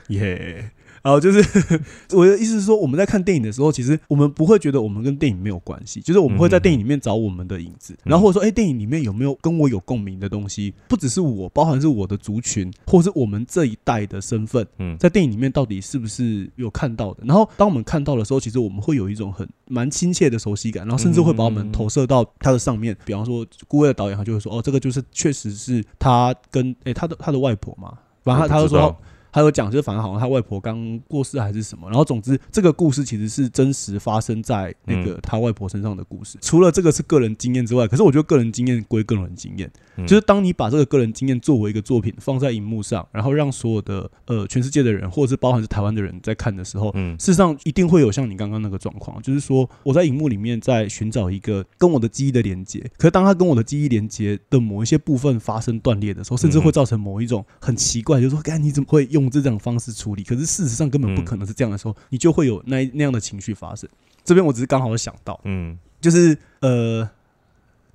[0.13, 0.55] 耶。
[0.55, 0.76] 然
[1.11, 1.39] 后就是
[2.15, 10.73] 我的意思是说，我们在看电影的时候，其实我们不会觉得我们跟电影没有关系，就是我们会在电影里面找我们的影子，然后或者说，哎，电影里面有没有跟我有共鸣的东西？
[10.87, 17.23] 不只是我，包含是我的族群，或是我们这一代的身份，嗯在电影里面到底是不是有看到的？
[17.25, 22.95] 然后当我们看到的时候，其实我们会有一种很蛮亲切的熟悉感，然后甚至会把我们投射到它的上面。
[23.05, 27.93] 比方说，顾威的导演他就会说，哦，这个就是确实是他跟诶他的他的外婆嘛，
[28.23, 28.95] 反正他他就说。
[29.37, 35.05] 他有讲，就是反正好像他外婆刚过世还是什么，然后总之这个故事其实是真实发生在那嗯。
[35.05, 36.39] 个他外婆身上的故事。
[36.41, 40.07] 除了这个是个人经验之外，可是我觉得个人经验归个人经验，嗯。
[40.07, 47.15] 就是当你把这个个人经验作为一个作品放在荧幕上，然后让所有的呃全世界的人，或者是包含是台湾的人在看的时候，嗯。
[47.19, 60.23] 事实上一定会有像你刚刚那个状况，就是说我在荧幕里面在寻找一个跟我的记忆的连接，可是当他跟我的记忆连接的某一些部分发生断裂的时候，甚至会造成某一种很奇怪，就是说，哎你怎么会用这种方式处理？
[60.23, 63.89] 可是事实上根本不可能是这样的时候，你就会有那那样的情绪发生。
[64.23, 67.09] 这边我只是刚好有想到，嗯，就是呃，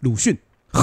[0.01, 0.37] 鲁迅。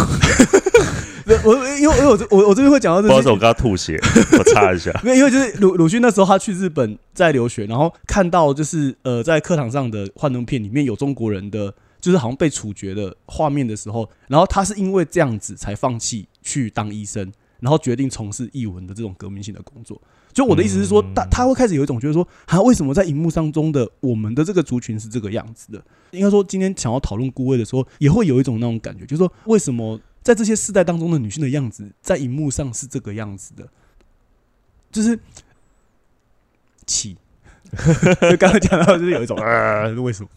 [1.46, 4.00] 我因为因为我我我这边会讲到不好意思，我刚刚吐血，
[4.38, 4.92] 我擦一下。
[5.04, 20.02] 没有，因为就是鲁鲁迅那时候他去日本在留学，然后看到就是呃在课堂上的幻灯片里面有中国人的，就是好像被处决的画面的时候，然后他是因为这样子才放弃去当医生，然后决定从事译文的这种革命性的工作。
[20.34, 25.84] 就我的意思是说，他他会开始有一种觉得说，啊，为什么在荧幕上中的我们的这个族群是这个样子的？
[26.12, 33.68] 应该说，今天想要讨论孤位的时候，也会有一种那种感觉，就是说，为什么在这些世代当中的女性的样子，在荧幕上是这个样子的？
[34.92, 35.20] 就是
[36.86, 37.18] 气。
[37.72, 40.30] 就 刚刚讲到，就是有一种啊，为什么？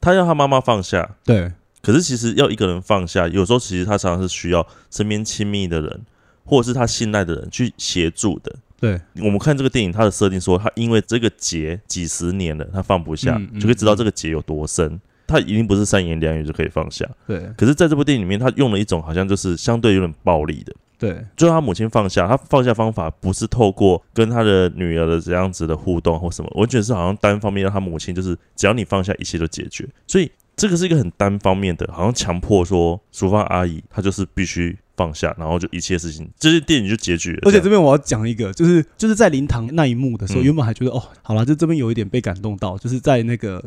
[0.00, 1.52] 他要他妈妈放下，对，
[1.82, 6.00] 可是其实要一个人放下，有时候其实他常常是需要身边亲密的人，
[6.44, 8.54] 或者是他信赖的人去协助的。
[8.78, 14.98] 对，我们看这个电影，它的设定说，他因为这个结几十年了，他放不下，嗯嗯就可以知道这个结有多深。
[15.26, 17.08] 他一定不是三言两语就可以放下。
[17.24, 29.86] 对，可是在这部电影里面，他用了一种好像就是相对有点暴力的，对，就是他母亲放下，他放下方法不是透过跟他的女儿的这样子的互动或什么，完全是好像单方面让他母亲就是只要你放下，一切都解决。
[30.06, 37.38] 所以这个是一个很单方面的，好像强迫说淑芳阿姨她就是必须放下，然后就一切事情，这些电影就结局了。
[37.46, 37.70] 而且这样。
[37.70, 40.44] 边我要讲一个，就是就是在灵堂那一幕的时候，嗯。
[40.44, 43.64] 原本还觉得哦，好了，就这边有一点被感动到，就是在那个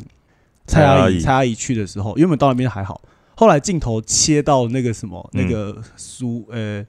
[0.68, 1.20] 蔡蔡阿姨。
[1.20, 3.02] 蔡阿姨去的时候，原本到那边还好，
[3.36, 5.42] 后来镜头切到那个什么嗯。
[5.44, 6.86] 那个苏呃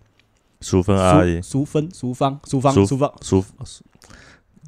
[0.60, 3.12] 淑芬阿姨、苏苏芬淑芳淑芳苏苏芳。
[3.22, 3.44] 淑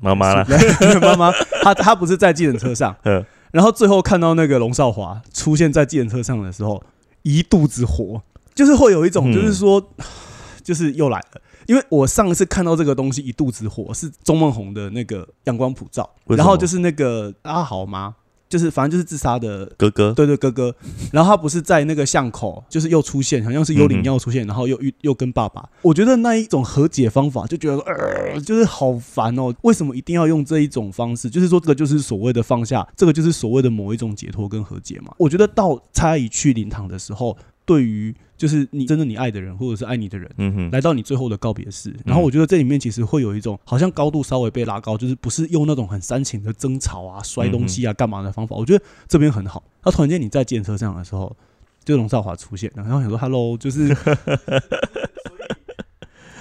[0.03, 0.45] 妈妈啦，
[0.93, 2.95] 苏 妈妈，她她不是在计程车上。
[3.05, 6.83] 嗯，然后最后看到那个龙少华出现在计程车上的时候，
[7.23, 8.21] 一肚子火，
[8.57, 9.81] 就是会有一种嗯就是说，
[10.65, 11.41] 就是又来了。
[11.67, 18.17] 因为我上一次看到这个东西一肚子火是钟梦红的那个阳光普照，然后就是那个阿豪吗？
[18.49, 20.73] 就是反正就是自杀的哥哥，对对，哥哥。
[21.11, 25.69] 然后他不是在那个巷口，就是又出现，好像是幽灵要出现，然后又又又跟爸爸。
[25.83, 29.53] 我觉得那一种和解方法，就觉得呃，就是好烦哦。
[29.63, 31.29] 为什么一定要用这一种方式？
[31.29, 35.13] 就是说，这个就是所谓的放下，这个就是所谓的某一种解脱跟和解嘛。
[35.19, 40.31] 我觉得到蔡阿姨去灵堂的时候，对于就是你真正你爱的人，或者是爱你的人。
[40.39, 48.57] 嗯哼，来到你最后的告别式，然后我觉得这里面其实会有一种好像高度稍微被拉高，就是不是用那种很煽情的争吵啊、摔东西啊、干嘛的方法。
[48.57, 49.63] 我觉得这边很好。
[49.85, 51.37] 那突然间你在建车上的时候，
[51.85, 53.95] 就龙少华出现了，然后想说 “hello”，就是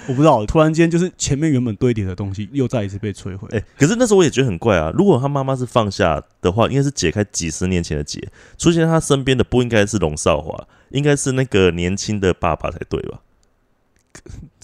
[0.08, 3.48] 我不知道，突然间就是前面原本堆叠的东西又再一次被摧毁。
[3.52, 4.92] 哎、可是那时候我也觉得很怪啊。
[4.96, 8.20] 如果他妈妈是放下的话，应该是解开几十年前的结，
[8.58, 13.22] 出现在他身边的不应该是龙少华，应该是那个年轻的爸爸才对吧？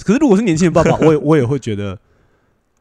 [0.03, 1.99] 可是如果是年轻人爸爸，我也我也会觉得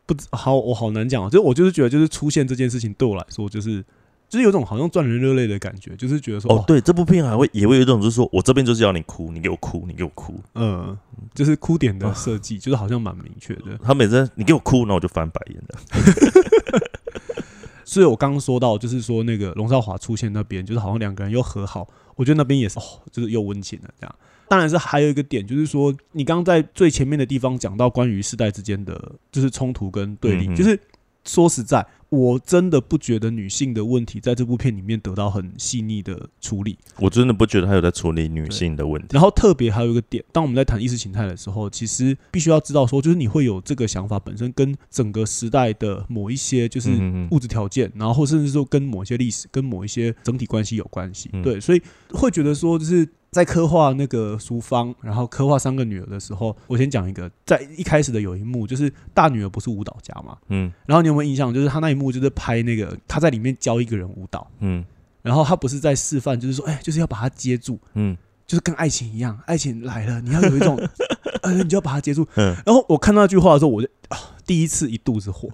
[0.07, 1.29] 不知好，我好难讲啊。
[1.29, 3.85] 就是我就是觉得，就是出现这件事情对我来说，就是
[4.31, 10.40] 就是有种好像赚人热泪的感觉，就是觉得说哦，对，这部片还会也会有一种，就是说我这边就是要你哭，你给我哭，你给我哭。
[10.55, 10.97] 嗯，
[11.35, 13.77] 就是哭点的设计，就是好像蛮明确的。
[13.83, 16.81] 他每次你给我哭，然后我就翻白眼了。
[17.85, 24.14] 所以我刚刚说到，就是说那个龙少华出现那边，就是好像两个人又和好，我觉得那边也是哦，就是又温情了这样。
[24.47, 30.79] 当然是还有一个点，就是说你刚刚在最前面的地方讲到关于世代之间的就是冲突跟对立，嗯就是
[31.25, 36.79] 说实在，我真的不觉得女性的问题在这部片里面得到很细腻的处理。
[36.99, 39.09] 我真的不觉得他有在处理女性的问题。
[39.13, 46.91] 然后特别还有一个点，当我们在谈意识形态的时候，其实必须要知道说，就是你会有这个想法本身跟整个时代的某一些就是
[47.31, 51.31] 物质条件，然后甚至说跟某一些历史、跟某一些整体关系有关系。
[51.33, 61.55] 嗯对，所以会觉得说，就是在刻画那个淑芳，然后刻画三个女儿的时候，我先讲一个，在一开始的有一幕，就是大女儿不是舞蹈家嘛，嗯然后你有没有印象？
[61.55, 64.85] 就是她那一幕就是拍那个她在里面教一个人舞蹈，嗯
[65.23, 67.79] 然后她不是在示范，就是说，哎，就是要把她接住。
[67.95, 68.16] 嗯
[68.47, 70.77] 就是跟爱情一样，爱情来了，你要有一种，
[71.43, 72.27] 呃，你就要把它接住。
[72.35, 75.49] 嗯然后我看到那句话的时候，我就啊，第一次一肚子火，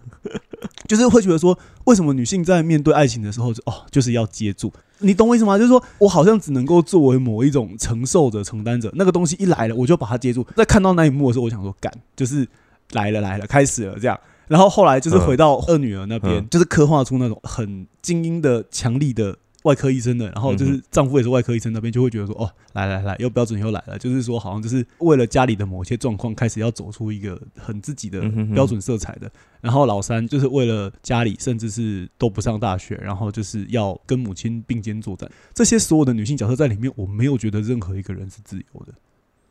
[0.87, 4.73] 就是会觉得说，为什么女性在面对爱情的时候，就哦，就是要接住？
[4.99, 5.59] 你懂我意思吗？
[5.59, 10.47] 就是说我好像只能够作为某一种承受者、承担者，那个东西一来了，我就把它接住。
[10.57, 12.47] 在看到那一幕的时候，我想说，干，就是
[12.93, 14.19] 来了来了，开始了这样。
[14.49, 19.37] 然后后来就是回到二女儿那边，嗯就是刻画出那种很精英的、强力的
[19.67, 28.21] 外科医生的，然后就是丈夫也是外科医生那边，就会觉得说，哦，来来来，又标准又来了，就是说好像就是为了家里的某些状况，开始要走出一个很自己的
[28.55, 29.29] 标准色彩的。
[29.61, 35.29] 然后老三就是为了家里，甚至是都不上大学，然后就是要跟母亲并肩作战。
[35.53, 38.95] 这些所有的女性角色在里面，我没有觉得任何一个人是自由的。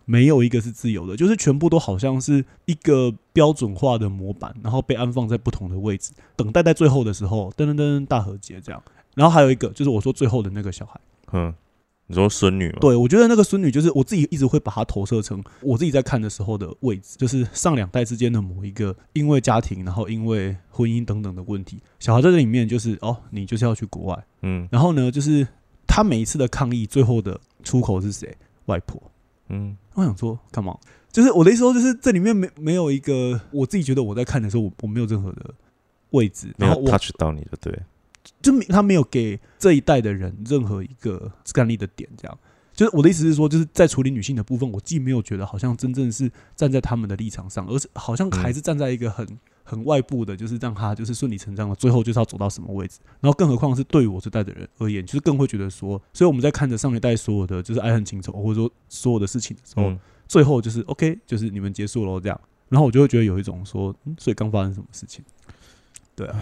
[0.07, 8.79] 没有一个是自由的，就是全部都好像是一个标准化的模板，然后被安放在不同的位置，等待在最后的时候，噔噔噔大和解这样。
[9.15, 10.99] 然后还有一个就是我说最后的那个小孩，
[11.33, 11.53] 嗯，
[12.07, 12.77] 你说孙女吗？
[12.81, 25.47] 对我觉得那个孙女就是我自己一直会把她投射成我自己在看的时候的位置，就是上两代之间的某一个因为家庭，然后因为婚姻等等的问题，小孩在这里面就是哦，你就是要去国外，嗯然后呢，就是
[25.87, 28.37] 他每一次的抗议最后的出口是谁？
[28.65, 29.01] 外婆。
[29.49, 30.75] 嗯我想说，干嘛？
[31.11, 35.53] 就是我的意思说，就是这里面没没有一个我自己觉得我在看的时候，我我没有任何的
[36.09, 37.79] 位置，没有然后我 touch 到你的，对，
[38.41, 42.37] 就没他没有给这一代的人任何一个干力的点，这样。
[42.73, 49.25] 就是我的意思是说，就是在处理女性的部分，我既没有觉得好像真正是站在他们的立场上，而是好像还是站在一个很
[49.63, 52.99] 很外部的，就是让他就是顺理成章的，最后就是要走到什么位置。
[53.21, 62.41] 然后更何况是对于我这代的人而言，就是更会觉得说，所以我们在看着上一代所有的就是爱恨情仇，或者说所有的事情的时候，嗯最后就是 OK，就是你们结束了这样。
[62.67, 65.23] 然后我就会觉得有一种说，嗯，所以刚发生什么事情？
[66.15, 66.41] 对啊，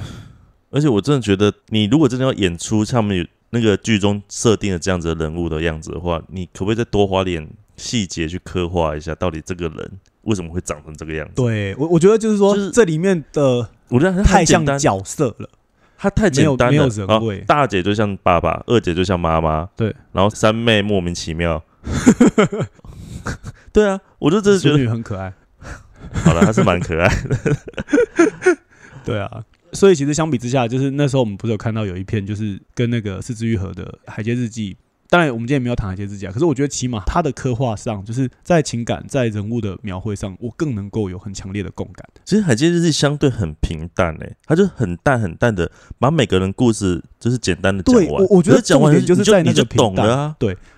[0.73, 9.91] 而且我真的觉得，你如果真的要演出他们有那个剧中设定的这样子的人物的样子的话，你可不可以再多花点细节去刻画一下，到底这个人
[10.23, 11.33] 为什么会长成这个样子？
[11.35, 15.47] 对我我觉得就是说，就是这里面的我觉得他太像角色了。
[15.95, 21.63] 他太简单了，没有人大姐就像爸爸，二姐就像妈妈，对，然后三妹莫名其妙。
[23.71, 25.31] 对啊，我就真的觉得，女很可爱，
[26.25, 27.37] 好了，她是蛮可爱的。
[29.05, 29.45] 对啊。
[29.73, 34.73] 所以其实相比之下，就是那时候我们不是有看到有一篇，就是跟那个四肢愈合的《海街日记》。
[35.13, 36.31] 当然，我们今天没有谈海街日记啊。
[36.31, 42.03] 可是我觉得起码他的刻画上，就是在情感、在人物的描绘上，我更能够有很强烈的共感。
[42.25, 48.23] 其实《海街日记》相对很平淡诶、它就很淡很淡的把每个人故事就是简单的讲对，完。
[48.23, 50.35] 我我觉得重点就是在那个平淡啊。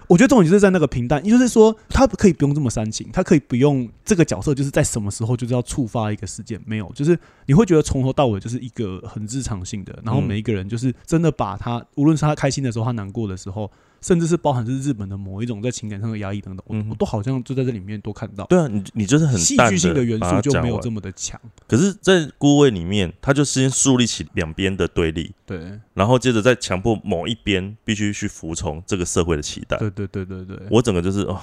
[0.07, 13.71] 我觉得重点就是在那个平淡，也就是说，他可以不用这么煽情，他可以不用这个角色就是在什么时候就是要触发一个事件，没有，就是你会觉得从头到尾就是一个很日常性的，然后嗯每一个人就是真的把他，无论是他开心的时候，他难过的时候，
[14.05, 18.45] 甚至是包含是日本的某一种在情感上的压抑等等，我嗯我都好像就在这里面都看到。
[18.45, 29.75] 对啊，你你就是很戏淡剧性的元素就没有这么的强，可是，在孤位里面，他就先树立起两边的对立，对，然后接着再强迫某一边必须去服从这个社会的期待。
[29.79, 31.41] 对对对对对，我整个就是哦，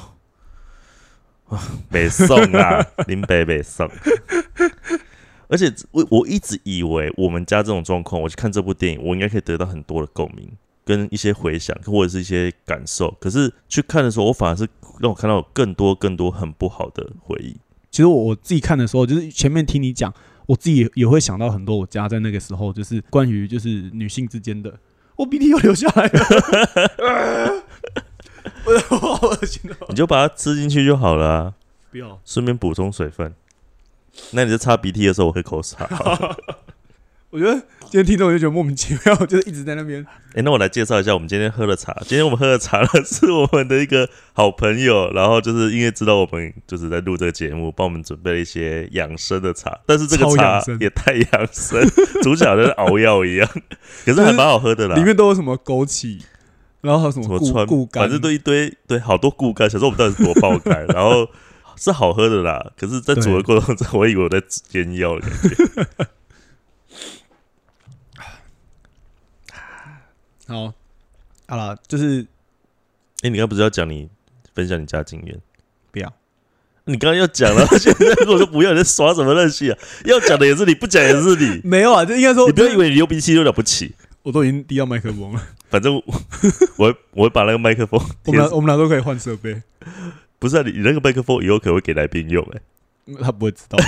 [1.51, 3.91] 啊，北宋啊， 林北北宋。
[5.49, 10.49] 而且我我一直以为我们家这种状况，我去看这部电影，我应该可以得到很多的共鸣，
[10.85, 13.11] 跟一些回想，或者是一些感受。
[13.21, 14.69] 可是去看的时候，我反而是
[15.01, 17.57] 让我看到更多更多很不好的回忆。
[17.91, 20.13] 其实我我自己看的时候，就是前面听你讲，
[20.47, 24.79] 我自己也也会想到很多我家在那个时候就是关于就是女性之间的，
[25.17, 27.63] 我鼻涕又流下来了，
[28.65, 29.87] 我好恶心哦！
[29.91, 31.55] 你就把它吃进去就好了啊，
[31.91, 33.35] 不要，顺便补充水分。
[34.33, 35.87] 那你在擦鼻涕的时候，我会口茶。
[37.33, 40.05] 我觉得今天听众就觉得莫名其妙，就是一直在那边。
[40.35, 41.97] 哎、那我来介绍一下我们今天喝的茶。
[42.03, 49.81] 今天我们喝的茶呢，是我们的一个好朋友，然后就是因为知道我们就是在录这个节目，帮我们准备了一些养生的茶。
[49.87, 51.81] 但是这个茶也太养生，
[52.23, 53.49] 煮起来好像是熬药一样，
[54.05, 54.97] 可是还蛮好喝的啦。
[54.97, 56.21] 里面都有什么枸杞，
[56.83, 61.27] 然后还有什么固什么川固肝，反正都一堆对好多固肝，想说我们到底是多爆肝， 然后
[61.77, 62.73] 是好喝的啦。
[62.79, 64.39] 可是，在煮的过程中，我以为我在
[64.69, 66.07] 煎药的感觉。
[70.47, 70.73] 好，
[71.47, 72.27] 好了，就是
[73.23, 74.09] 哎、你刚刚不是要讲你
[74.55, 75.41] 分享你家经验？
[75.91, 76.13] 不要。
[76.85, 79.79] 你刚刚要讲了， 现在跟我说不要，你在耍什么任性啊？
[80.05, 81.61] 要讲的也是你，不讲也是你。
[81.69, 85.41] 没有啊，就应该说，你不要以为你流鼻涕就了不起，我都已经递到麦克风了，
[85.71, 86.03] 反正我
[86.77, 89.63] 我会我会把那个麦克风我们俩我们俩都可以换设备，
[90.41, 92.61] 不是啊，你你那个麦克风以后可能会给来宾用哎、
[93.21, 93.79] 他不会知道。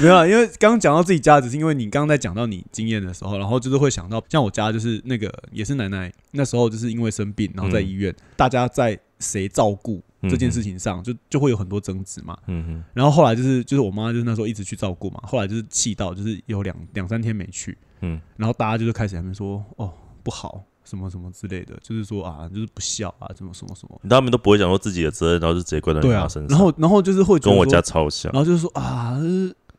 [0.00, 12.36] 没有啊，因为刚刚讲到自己家，只是因为你刚刚在讲到你经验的时候，然后就是会想到，像我家就是那个也是奶奶那时候就是因为生病，然后在医院，大家在谁照顾这件事情上，就就会有很多争执嘛。
[12.48, 18.20] 嗯哼，然后后来就是就是我妈就是那时候一直去照顾嘛，后来就是气到就是有两两三天没去，嗯。
[18.36, 19.90] 然后大家就是开始在那边说哦
[20.22, 26.56] 不好什么什么之类的，就是说啊就是不孝啊什么什么什么，他们都不会讲说自己的责任，然后就直接怪到你对啊妈身，上。
[26.56, 29.18] 然后然后就是会跟我家超像然，后就是说啊，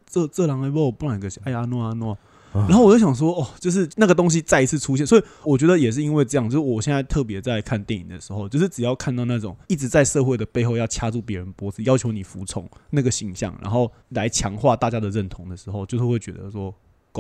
[0.05, 2.19] 这这狼 A 不不然个哎呀诺啊诺啊。
[2.53, 16.73] 啊然后我就想说，哦，就是那个东西再一次出现，所以我觉得也是因为这样，就是我现在特别在看电影的时候，就是只要看到那种一直在社会的背后要掐住别人脖子，要求你服从那个形象，然后来强化大家的认同的时候，就是会觉得说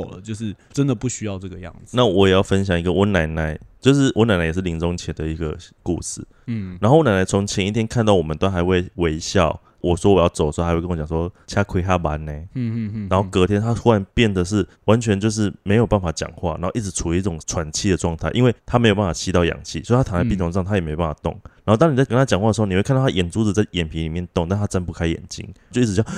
[0.03, 1.97] 够了，就是真的不需要这个样子。
[1.97, 6.25] 那我也要分享一个我奶奶，就是我奶奶也是临终前的一个故事。
[6.45, 12.31] 嗯然后我奶奶从前一天看到我们都还会微笑，我说我要走的时候，还会跟我讲说“掐亏哈班呢”。
[12.55, 21.31] 嗯嗯嗯，然后隔天他突然变得是完全就是没有办法讲话，然后一直处于一种喘气的状态，因为他没有办法吸到氧气，所以他躺在病床上，他也没办法动。
[21.63, 26.13] 然后当你在跟他讲话的时候，你会看到他眼珠子在眼皮里面动，但他睁不开眼睛，就一直这样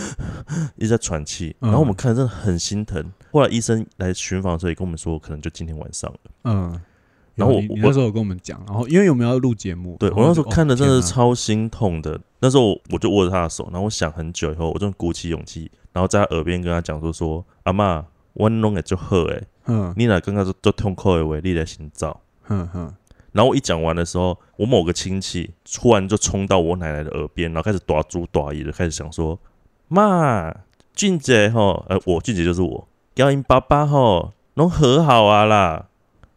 [0.75, 1.55] 一直在喘气。
[1.61, 3.03] 嗯然后我们看着真的很心疼。
[3.31, 6.19] 后来医生来巡访的时候也跟我们说，可能就今天晚上了。
[6.43, 6.81] 嗯。
[7.35, 12.19] 然后我我那时候有跟我们讲，然后因为我们要录节目，对我那时候看的真的是超心痛的。
[12.39, 22.21] 那时候我就握着他的手，然后我想很久以后，我就鼓起勇气，然后在他耳边跟他讲说说：“阿妈，我弄的就好诶，哪嗯你哪刚刚都痛苦的话，你来先走。
[22.47, 22.93] 嗯哼”
[23.33, 29.37] 然后我一讲完的时候，我某个亲戚突然就冲到我奶奶的耳边，然后开始大猪大姨的开始想说
[29.87, 30.53] ：“妈，
[30.93, 35.87] 俊杰吼，呃，我俊杰就是我，要因爸爸吼，拢和好啊啦，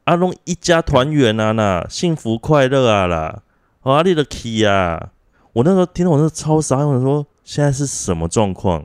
[0.05, 3.43] 啊，拢一家团圆啊啦，幸福快乐啊啦，
[3.83, 5.11] 哦，啊，你的 key 啊！
[5.53, 8.85] 我那时候听到我那超傻眼，说现在是什么状况？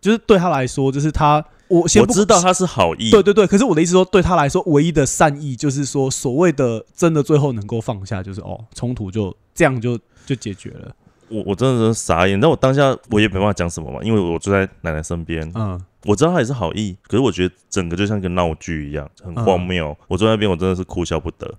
[0.00, 10.94] 就是对他来说，就是他，我先我不知道他是好意，对对对，可是我的意思说，对他来说，唯一的善意就是说，所谓的真的最后能够放下，就是哦，冲突就这样就就解决了。
[11.30, 12.38] 我我真的是傻眼。
[12.38, 19.96] 但我当下我也没办法讲什么嘛，因为我就在奶奶身边，嗯，我知道他也是好意，可是我觉得整个就像一个闹剧一样，很荒谬。
[20.08, 21.54] 我坐在那边，我真的是哭笑不得。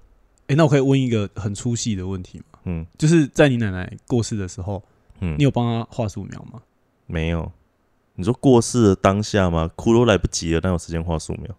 [0.47, 2.54] 哎，那我可以问一个很粗细的问题吗？
[2.65, 4.83] 嗯就是在你奶奶过世的时候，
[5.21, 6.61] 嗯你，有帮她画素描吗？
[7.07, 7.51] 没有？
[8.15, 9.69] 你说过世的当下吗？
[9.75, 11.55] 哭都来不及了，哪有时间画素描？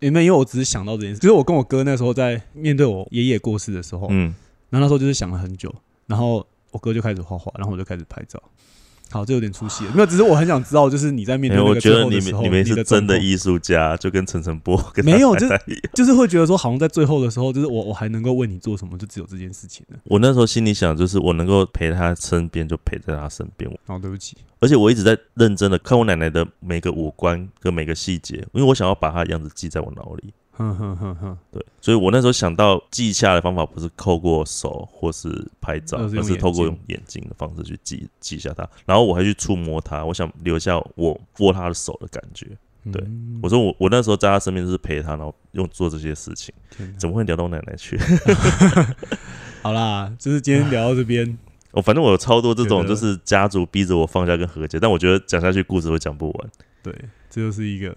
[0.00, 4.34] 因为因为我只是想到这件事，就是我跟我哥那时候在面对我爷爷过世的时候，嗯，
[4.70, 5.74] 然后那时候就是想了很久，
[6.06, 8.42] 然后我哥就开始画画，然后我就开始拍照。
[9.10, 19.98] 好，这有点出戏了，没有，只是我很想知道，就是你在面对那个我觉得你最后的时候，们你们是真的艺术家，就跟陈晨波 跟没有他太太一样 就是会觉得说，好像在最后的时候，就是我我还能够为你做什么，就只有这件事情了。
[20.04, 23.70] 我那时候心里想，就是我能够陪他身边，就陪在他身边。
[23.86, 30.32] 哦，对不起，而且我一直在认真的看我奶奶的每个五官跟每个细节，因为我想要把她的样子记在我脑里。
[30.52, 38.68] 哼哼哼哼，对，所以我那时候想到记下的方法不是透过手或是拍照，而是透过用眼睛的方式去记记下它。
[38.84, 42.46] 然后我还去触摸它，我想留下我握他的手的感觉。
[42.92, 46.54] 对嗯我说我我那时候在他身边就是陪他，然后用做这些事情，
[46.98, 47.98] 怎么会聊到奶奶去？
[49.62, 51.38] 好啦，就是今天聊到这边，
[51.72, 56.50] 我 反正我有超多这种就是家族逼着我放下跟和解，但我觉得讲下去故事会讲不完。
[56.82, 56.94] 对，
[57.28, 57.94] 这就是一个。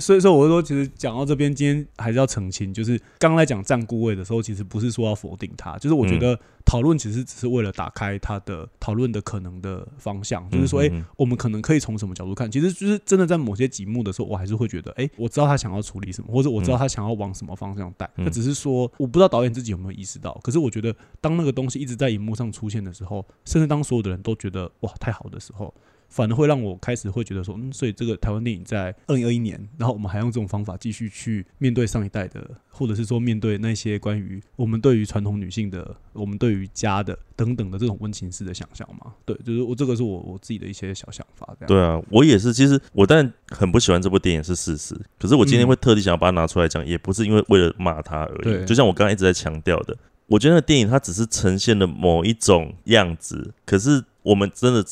[0.00, 12.50] 所以说，我是说，其实讲到这边，今天还是要澄清，就是刚刚在讲站顾位的时候，其实不是说要否定他，就是我觉得讨论其实只是为了打开他的讨论的可能的方向，就是说，哎、我们可能可以从什么角度看？
[12.50, 18.10] 其实就是真的在某些节目的时候，我还是会觉得，哎、我知道他想要处理什么，或者我知道他想要往什么方向带。
[18.16, 20.32] 嗯那只是说，我不知道导演自己有没有意识到。
[20.42, 25.72] 可是我觉得，当那个东西一直在荧幕上出现的时候，甚至当所有的人都觉得哇太好的时候，
[26.10, 39.14] 反而会让我开始会觉得说，嗯，所以这个台湾电影在二零二一年，然后我们还用这种方法继续去面对上一代的，或者是说面对那些关于我们对于传统女性的、我们对于家的等等的这种温情式的想象嘛？
[39.24, 41.68] 对，就是我这个是我我自己的一些小想法，这样。
[41.68, 42.52] 对啊，我也是。
[42.52, 48.42] 其实我当然很不喜欢这部电影是事实，可是我今天会特地想要把它拿出来讲，也不是因为为了骂他而已。
[48.42, 49.96] 对就像我刚刚一直在强调的，
[50.26, 54.84] 我觉得那个电影它只是呈现了某一种样子，可是我们真的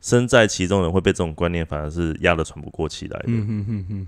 [0.00, 3.32] 身在其中的人会被这种观念反而是压得喘不过气来的。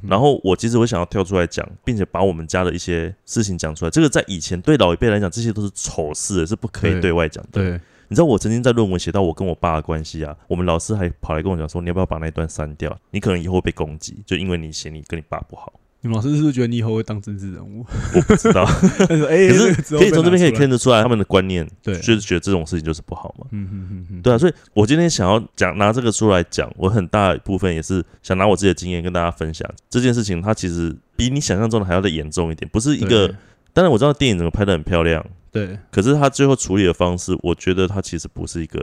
[0.07, 3.91] 然后我其实我想要跳出来讲，并且把我们家的一些事情讲出来。
[3.91, 7.62] 这个在以前对老一辈来讲，这些都是丑事，是不可以对对外讲的。
[7.62, 12.95] 对，你知道我曾经在论文写到我跟我爸的关系啊，我们老师还跑来跟我讲说，你要不要把那一段删掉？
[13.11, 15.72] 你可能以后会被攻击，就因为你嫌你跟你爸不好。
[16.03, 17.85] 你们老师是不是觉得你以后会当政治人物？
[18.15, 18.65] 我不知道，
[19.09, 23.47] 但是哎，可是可以从这边可以看得出来他们的观念，对就是觉得这种事情就是不好嘛。
[23.51, 30.41] 嗯对啊，所以我今天想要讲拿这个出来讲，我很大一部分也是想拿我自己的经验跟大家分享这件事情。
[30.41, 33.35] 它其实比你想象中的还要再严重一点，不是一个。
[33.73, 35.23] 当然我知道电影整个拍的很漂亮，
[35.53, 38.81] 对可是他最后处理的方式，我觉得它其实不是一个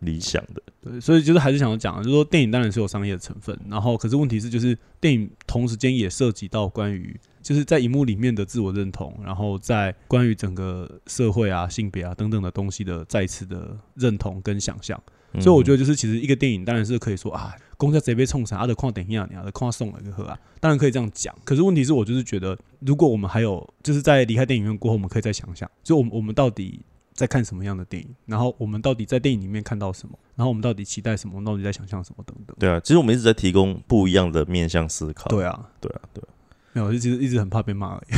[0.00, 0.62] 理想的。
[0.80, 15.00] 对，所以就是还是想要讲，就是说电影当然是有商业的成分，然后可是问题是就是电影同时间也涉及到关于就是在荧幕里面的自我认同，然后在关于整个社会啊、性别啊等等的东西的再次的认同跟想象。
[15.40, 21.36] 所以我觉得，就是其实一个电影当然是可以说啊，公家贼被冲散，啊的看等一下，你啊的看送了一个喝啊，当然可以这样讲。
[21.44, 26.80] 可是问题是我就是觉得，如果我们还有就是在离开电影院过后，我们可以再想想，就我们我们到底
[27.18, 32.56] 在看什么样的电影，然后我们到底在电影里面看到什么，然后我们到底期待什么，我们到底在想象什么等等。
[32.60, 35.28] 对啊，其实我们一直在提供不一样的面向思考。
[35.28, 36.30] 对啊，对啊，对啊。
[36.74, 38.12] 没有，就其实一直很怕被骂而已。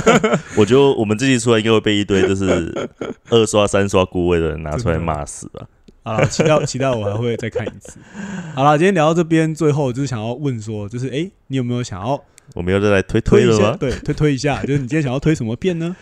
[0.56, 2.88] 我觉得我们这期出来应该会被一堆就是
[3.28, 5.68] 二刷、三刷顾位的人拿出来骂死吧。
[6.02, 7.98] 好了，期待期待我还会再看一次。
[8.56, 12.18] 好了，今天聊到这边，最后就是想要问说，就是哎、诶你有没有想要
[12.54, 13.76] 我们要再来推推了吗？
[13.78, 15.94] 对，推推一下，就是你今天想要推什么片呢？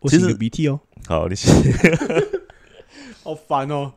[0.00, 1.52] 我其实擤个鼻涕哦，好，你先。
[3.22, 3.92] 好烦哦。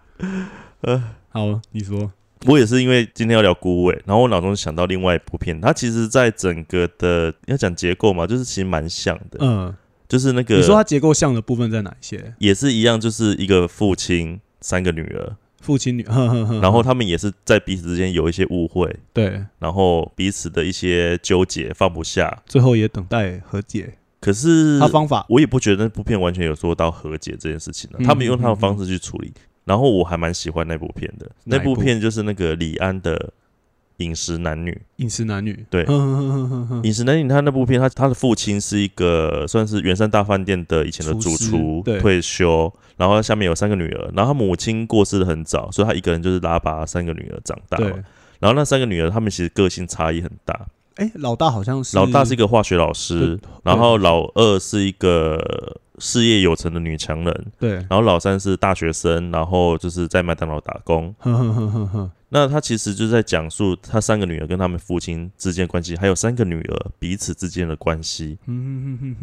[0.82, 2.12] 呃，好，你说，
[2.46, 9.76] 我也是因为今天要聊孤味，然后我脑中想到另外一部片，它其实在整个的要讲结构嘛，就是其实蛮像的，嗯，
[10.08, 12.34] 就是那个你说它结构像的部分在哪一些？
[12.40, 23.96] 也是一样，就是一个父亲三个女儿，父亲女， 呵呵呵，然后他们也是在彼此之间有一些误会，对，然后彼此的一些纠结放不下，最后也等待和解。
[24.20, 29.32] 可是他方法，我也不觉得那部片完全有做到和解这件事情的，嗯他们用他的方式去处理，
[29.66, 33.16] 然后我还蛮喜欢那部片的，那部片就是那个李安的
[33.98, 34.72] 《饮食男女》。
[35.04, 35.86] 饮食男女，对。
[36.84, 47.92] 饮食男女，他那部片，他他的父亲是一个算是圆山大饭店的以前的主厨退休，然后他下面有三个女儿，然后他母亲过世的很早，所以他一个人就是拉拔三个女儿长大嘛。，
[48.40, 50.68] 然后那三个女儿，她们其实个性差异很大，
[50.98, 61.14] 哎，老大好像是老大是一个化学老师，然后老二是一个事业有成的女强人，对，然后老三是大学生，然后就是在麦当劳打工。
[61.20, 68.38] 呵呵呵呵呵，那他其实就是在讲述他三个女儿跟他们父亲之间的关系，还有三个女儿彼此之间的关系。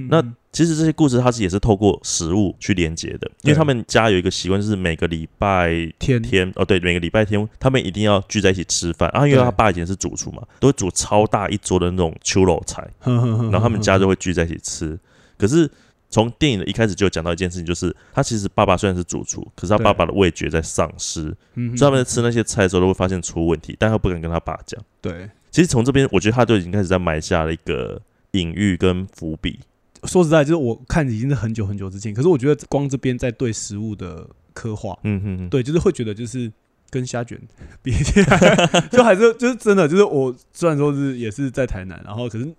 [0.09, 9.11] 那其实这些故事它是也是透过食物去连接的，因为对他们家有一个习惯，就是每个礼拜天天哦，对，每个礼拜天他们一定要聚在一起吃饭。
[9.13, 14.99] 然后因为对他爸以前是主厨嘛，都会煮超大一桌的那种秋肉菜， 然后他们家就会聚在一起吃。
[15.37, 15.71] 可是
[16.15, 21.23] 从电影的一开始就有讲到一件事情，就是他其实爸爸虽然是主厨，可是他爸爸的味觉在丧失，
[21.55, 24.81] 嗯哼所以他们在吃那些菜的时候都会发现出问题，但他不敢跟他爸讲。
[25.01, 25.29] 对。
[25.51, 28.01] 其实从这边，我觉得他就已经开始在埋下了一个
[28.31, 29.59] 隐喻跟伏笔。
[30.05, 36.53] 说实在，就是我看已经是很久很久之前，可是我觉得光这边在对食物的刻画，嗯哼哼，对，就是会觉得就是
[36.91, 37.41] 跟虾卷
[37.83, 42.55] 比起来， 就还是就是真的，就是我虽然说是也是在台南，然后可是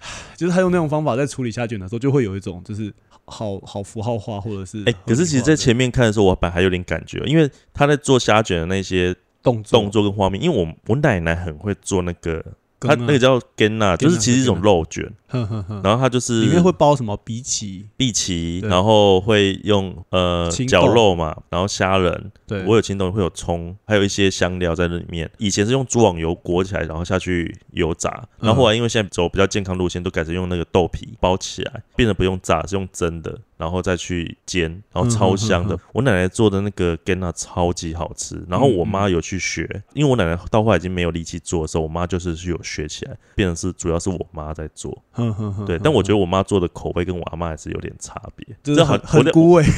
[0.36, 2.92] 就是他用那种方法在处理虾卷的时候，就会有一种就是
[3.24, 9.80] 好好符号化或者是哎、可是其实，在前面看的时候，我本来还有点感觉，因为他在做虾卷的那些动作。
[9.80, 12.44] 动作跟画面，因为我我奶奶很会做那个，
[12.80, 12.96] 跟啊。
[12.96, 15.08] 她那个叫 genna，就是其实一种肉卷，
[15.84, 17.16] 然后它就是里面会包什么？
[17.24, 25.30] 荸荠，碧琪，然后会用呃绞肉嘛，然后虾仁，对，我有青豆，会有葱，还有一些香料在那里面。
[25.38, 28.08] 以前是用猪网油裹起来，然后下去油炸，
[28.38, 28.46] 嗯。
[28.46, 35.78] 然后后来因为现在走比较健康路线，都改成用那个豆皮包起来，变得不用炸，是用蒸的，然后再去煎，然后超香的。
[35.92, 44.90] 我奶奶做的那个 genna 超级好吃，然后我妈有去学，因为我奶奶到后来已经没有力气做的时候，我妈就是去有学起来，变成是主要是我妈在做。
[45.66, 49.62] 对，但我觉得我妈做的口味跟我阿妈还是有点差别，就是很很孤味。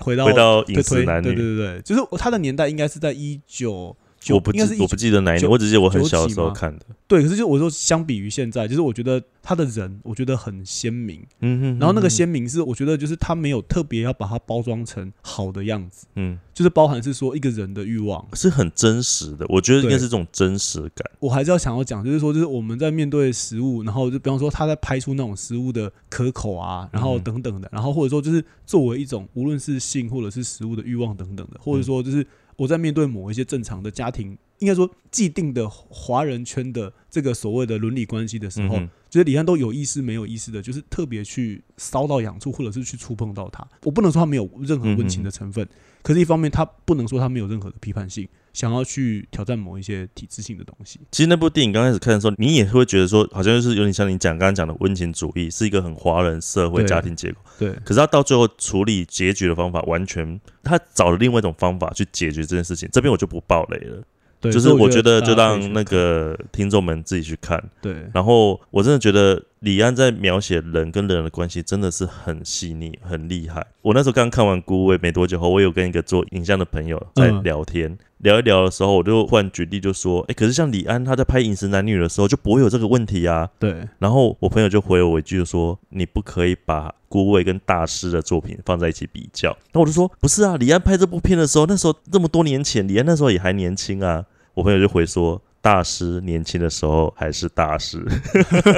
[0.00, 3.96] 回到回到饮食男女，对对对对，就是他的年代应该是在一九九
[4.34, 6.86] 我不记我不记得哪一年，我只记得我很小的时候看的。
[7.06, 11.24] 对，可是就我说相比于现在，就是我觉得他的人，我觉得很鲜明。
[11.40, 18.26] 嗯哼，然后那个嗯鲜明是，我觉得就是他没有特别要把它包装成好的样子，嗯就是包含是说一个人的欲望。
[18.32, 21.08] 是很真实的，我觉得应该是这种真实感。
[21.20, 43.66] 我还是要想要讲，就是说，就是我们在面对食物，然后就比方说他在拍出那种食物的可口啊，然后嗯等等的，然后或者说就是作为一种无论是性或者是食物的欲望等等的，或者说就是我在面对某一些正常的家庭，应该说既定的华人圈的这个所谓的伦理关系的时候，嗯哼就是李安都有意思没有意思的，就是特别去骚到痒处，或者是去触碰到他。
[43.84, 45.66] 我不能说他没有任何温情的成分，
[46.06, 51.00] 可是一方面他不能说他没有任何的批判性，想要去挑战某一些体制性的东西。
[51.10, 57.38] 其实那部电影刚开始看的时候，你也会觉得说，好像就是有点像你讲刚刚讲的温情主义，是一个很华人社会家庭结构。
[57.58, 62.88] 对，可是他到最后处理结局的方法，完全他找了另外一种方法去解决这件事情。
[62.92, 64.00] 这边我就不爆雷了，
[64.40, 67.60] 对，就是我我觉得就让那个听众们自己去看。
[67.82, 73.66] 对然后我真的觉得李安在描写人跟人的关系真的是很细腻、很厉害。
[73.82, 98.00] 我那时候刚看完《孤味》没多久后，我有跟一个做影像的朋友在嗯聊天，聊一聊的时候，我就忽然举例就说：“哎，可是像李安他在拍《饮食男女》的时候就不会有这个问题啊。”对然后我朋友就回了我一句就说：“你不可以把孤味跟大师的作品放在一起比较。”那我就说：“不是啊，李安拍这部片的时候，那时候这么多年前，李安那时候也还年轻啊。”我朋友就回说：“大师年轻的时候还是大师。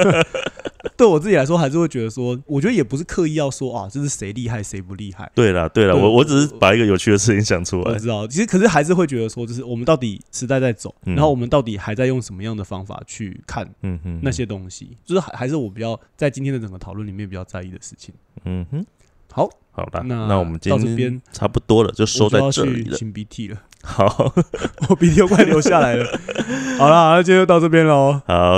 [0.97, 5.29] 对我自己来说，还是会觉得说，我觉得也不是刻意要说啊，这是谁厉害谁不厉害”。
[5.35, 7.91] 对了，对了，我我只是把一个有趣的事情想出来。
[7.91, 18.11] 我知道，其实可是还是会觉得说，就是我们到底时代在走，嗯然后我们到底还在用什么样的方法去看嗯哼，那些东西，就是还还是我比较在今天的整个讨论里面比较在意的事情。
[18.45, 18.83] 嗯哼，
[19.31, 22.97] 好，好啦，那那我们今天到这边差不多了，就收在这里了。
[22.97, 24.33] 擤鼻涕了，好
[24.89, 26.05] 我鼻涕又快流下来了。
[26.77, 28.21] 好了，那今天就到这边喽。
[28.27, 28.57] 好，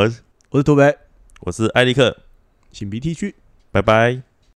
[0.49, 0.95] 我是土白，
[1.41, 2.17] 我是艾利克，
[2.74, 3.36] 擤鼻涕去。
[3.72, 4.31] 拜拜。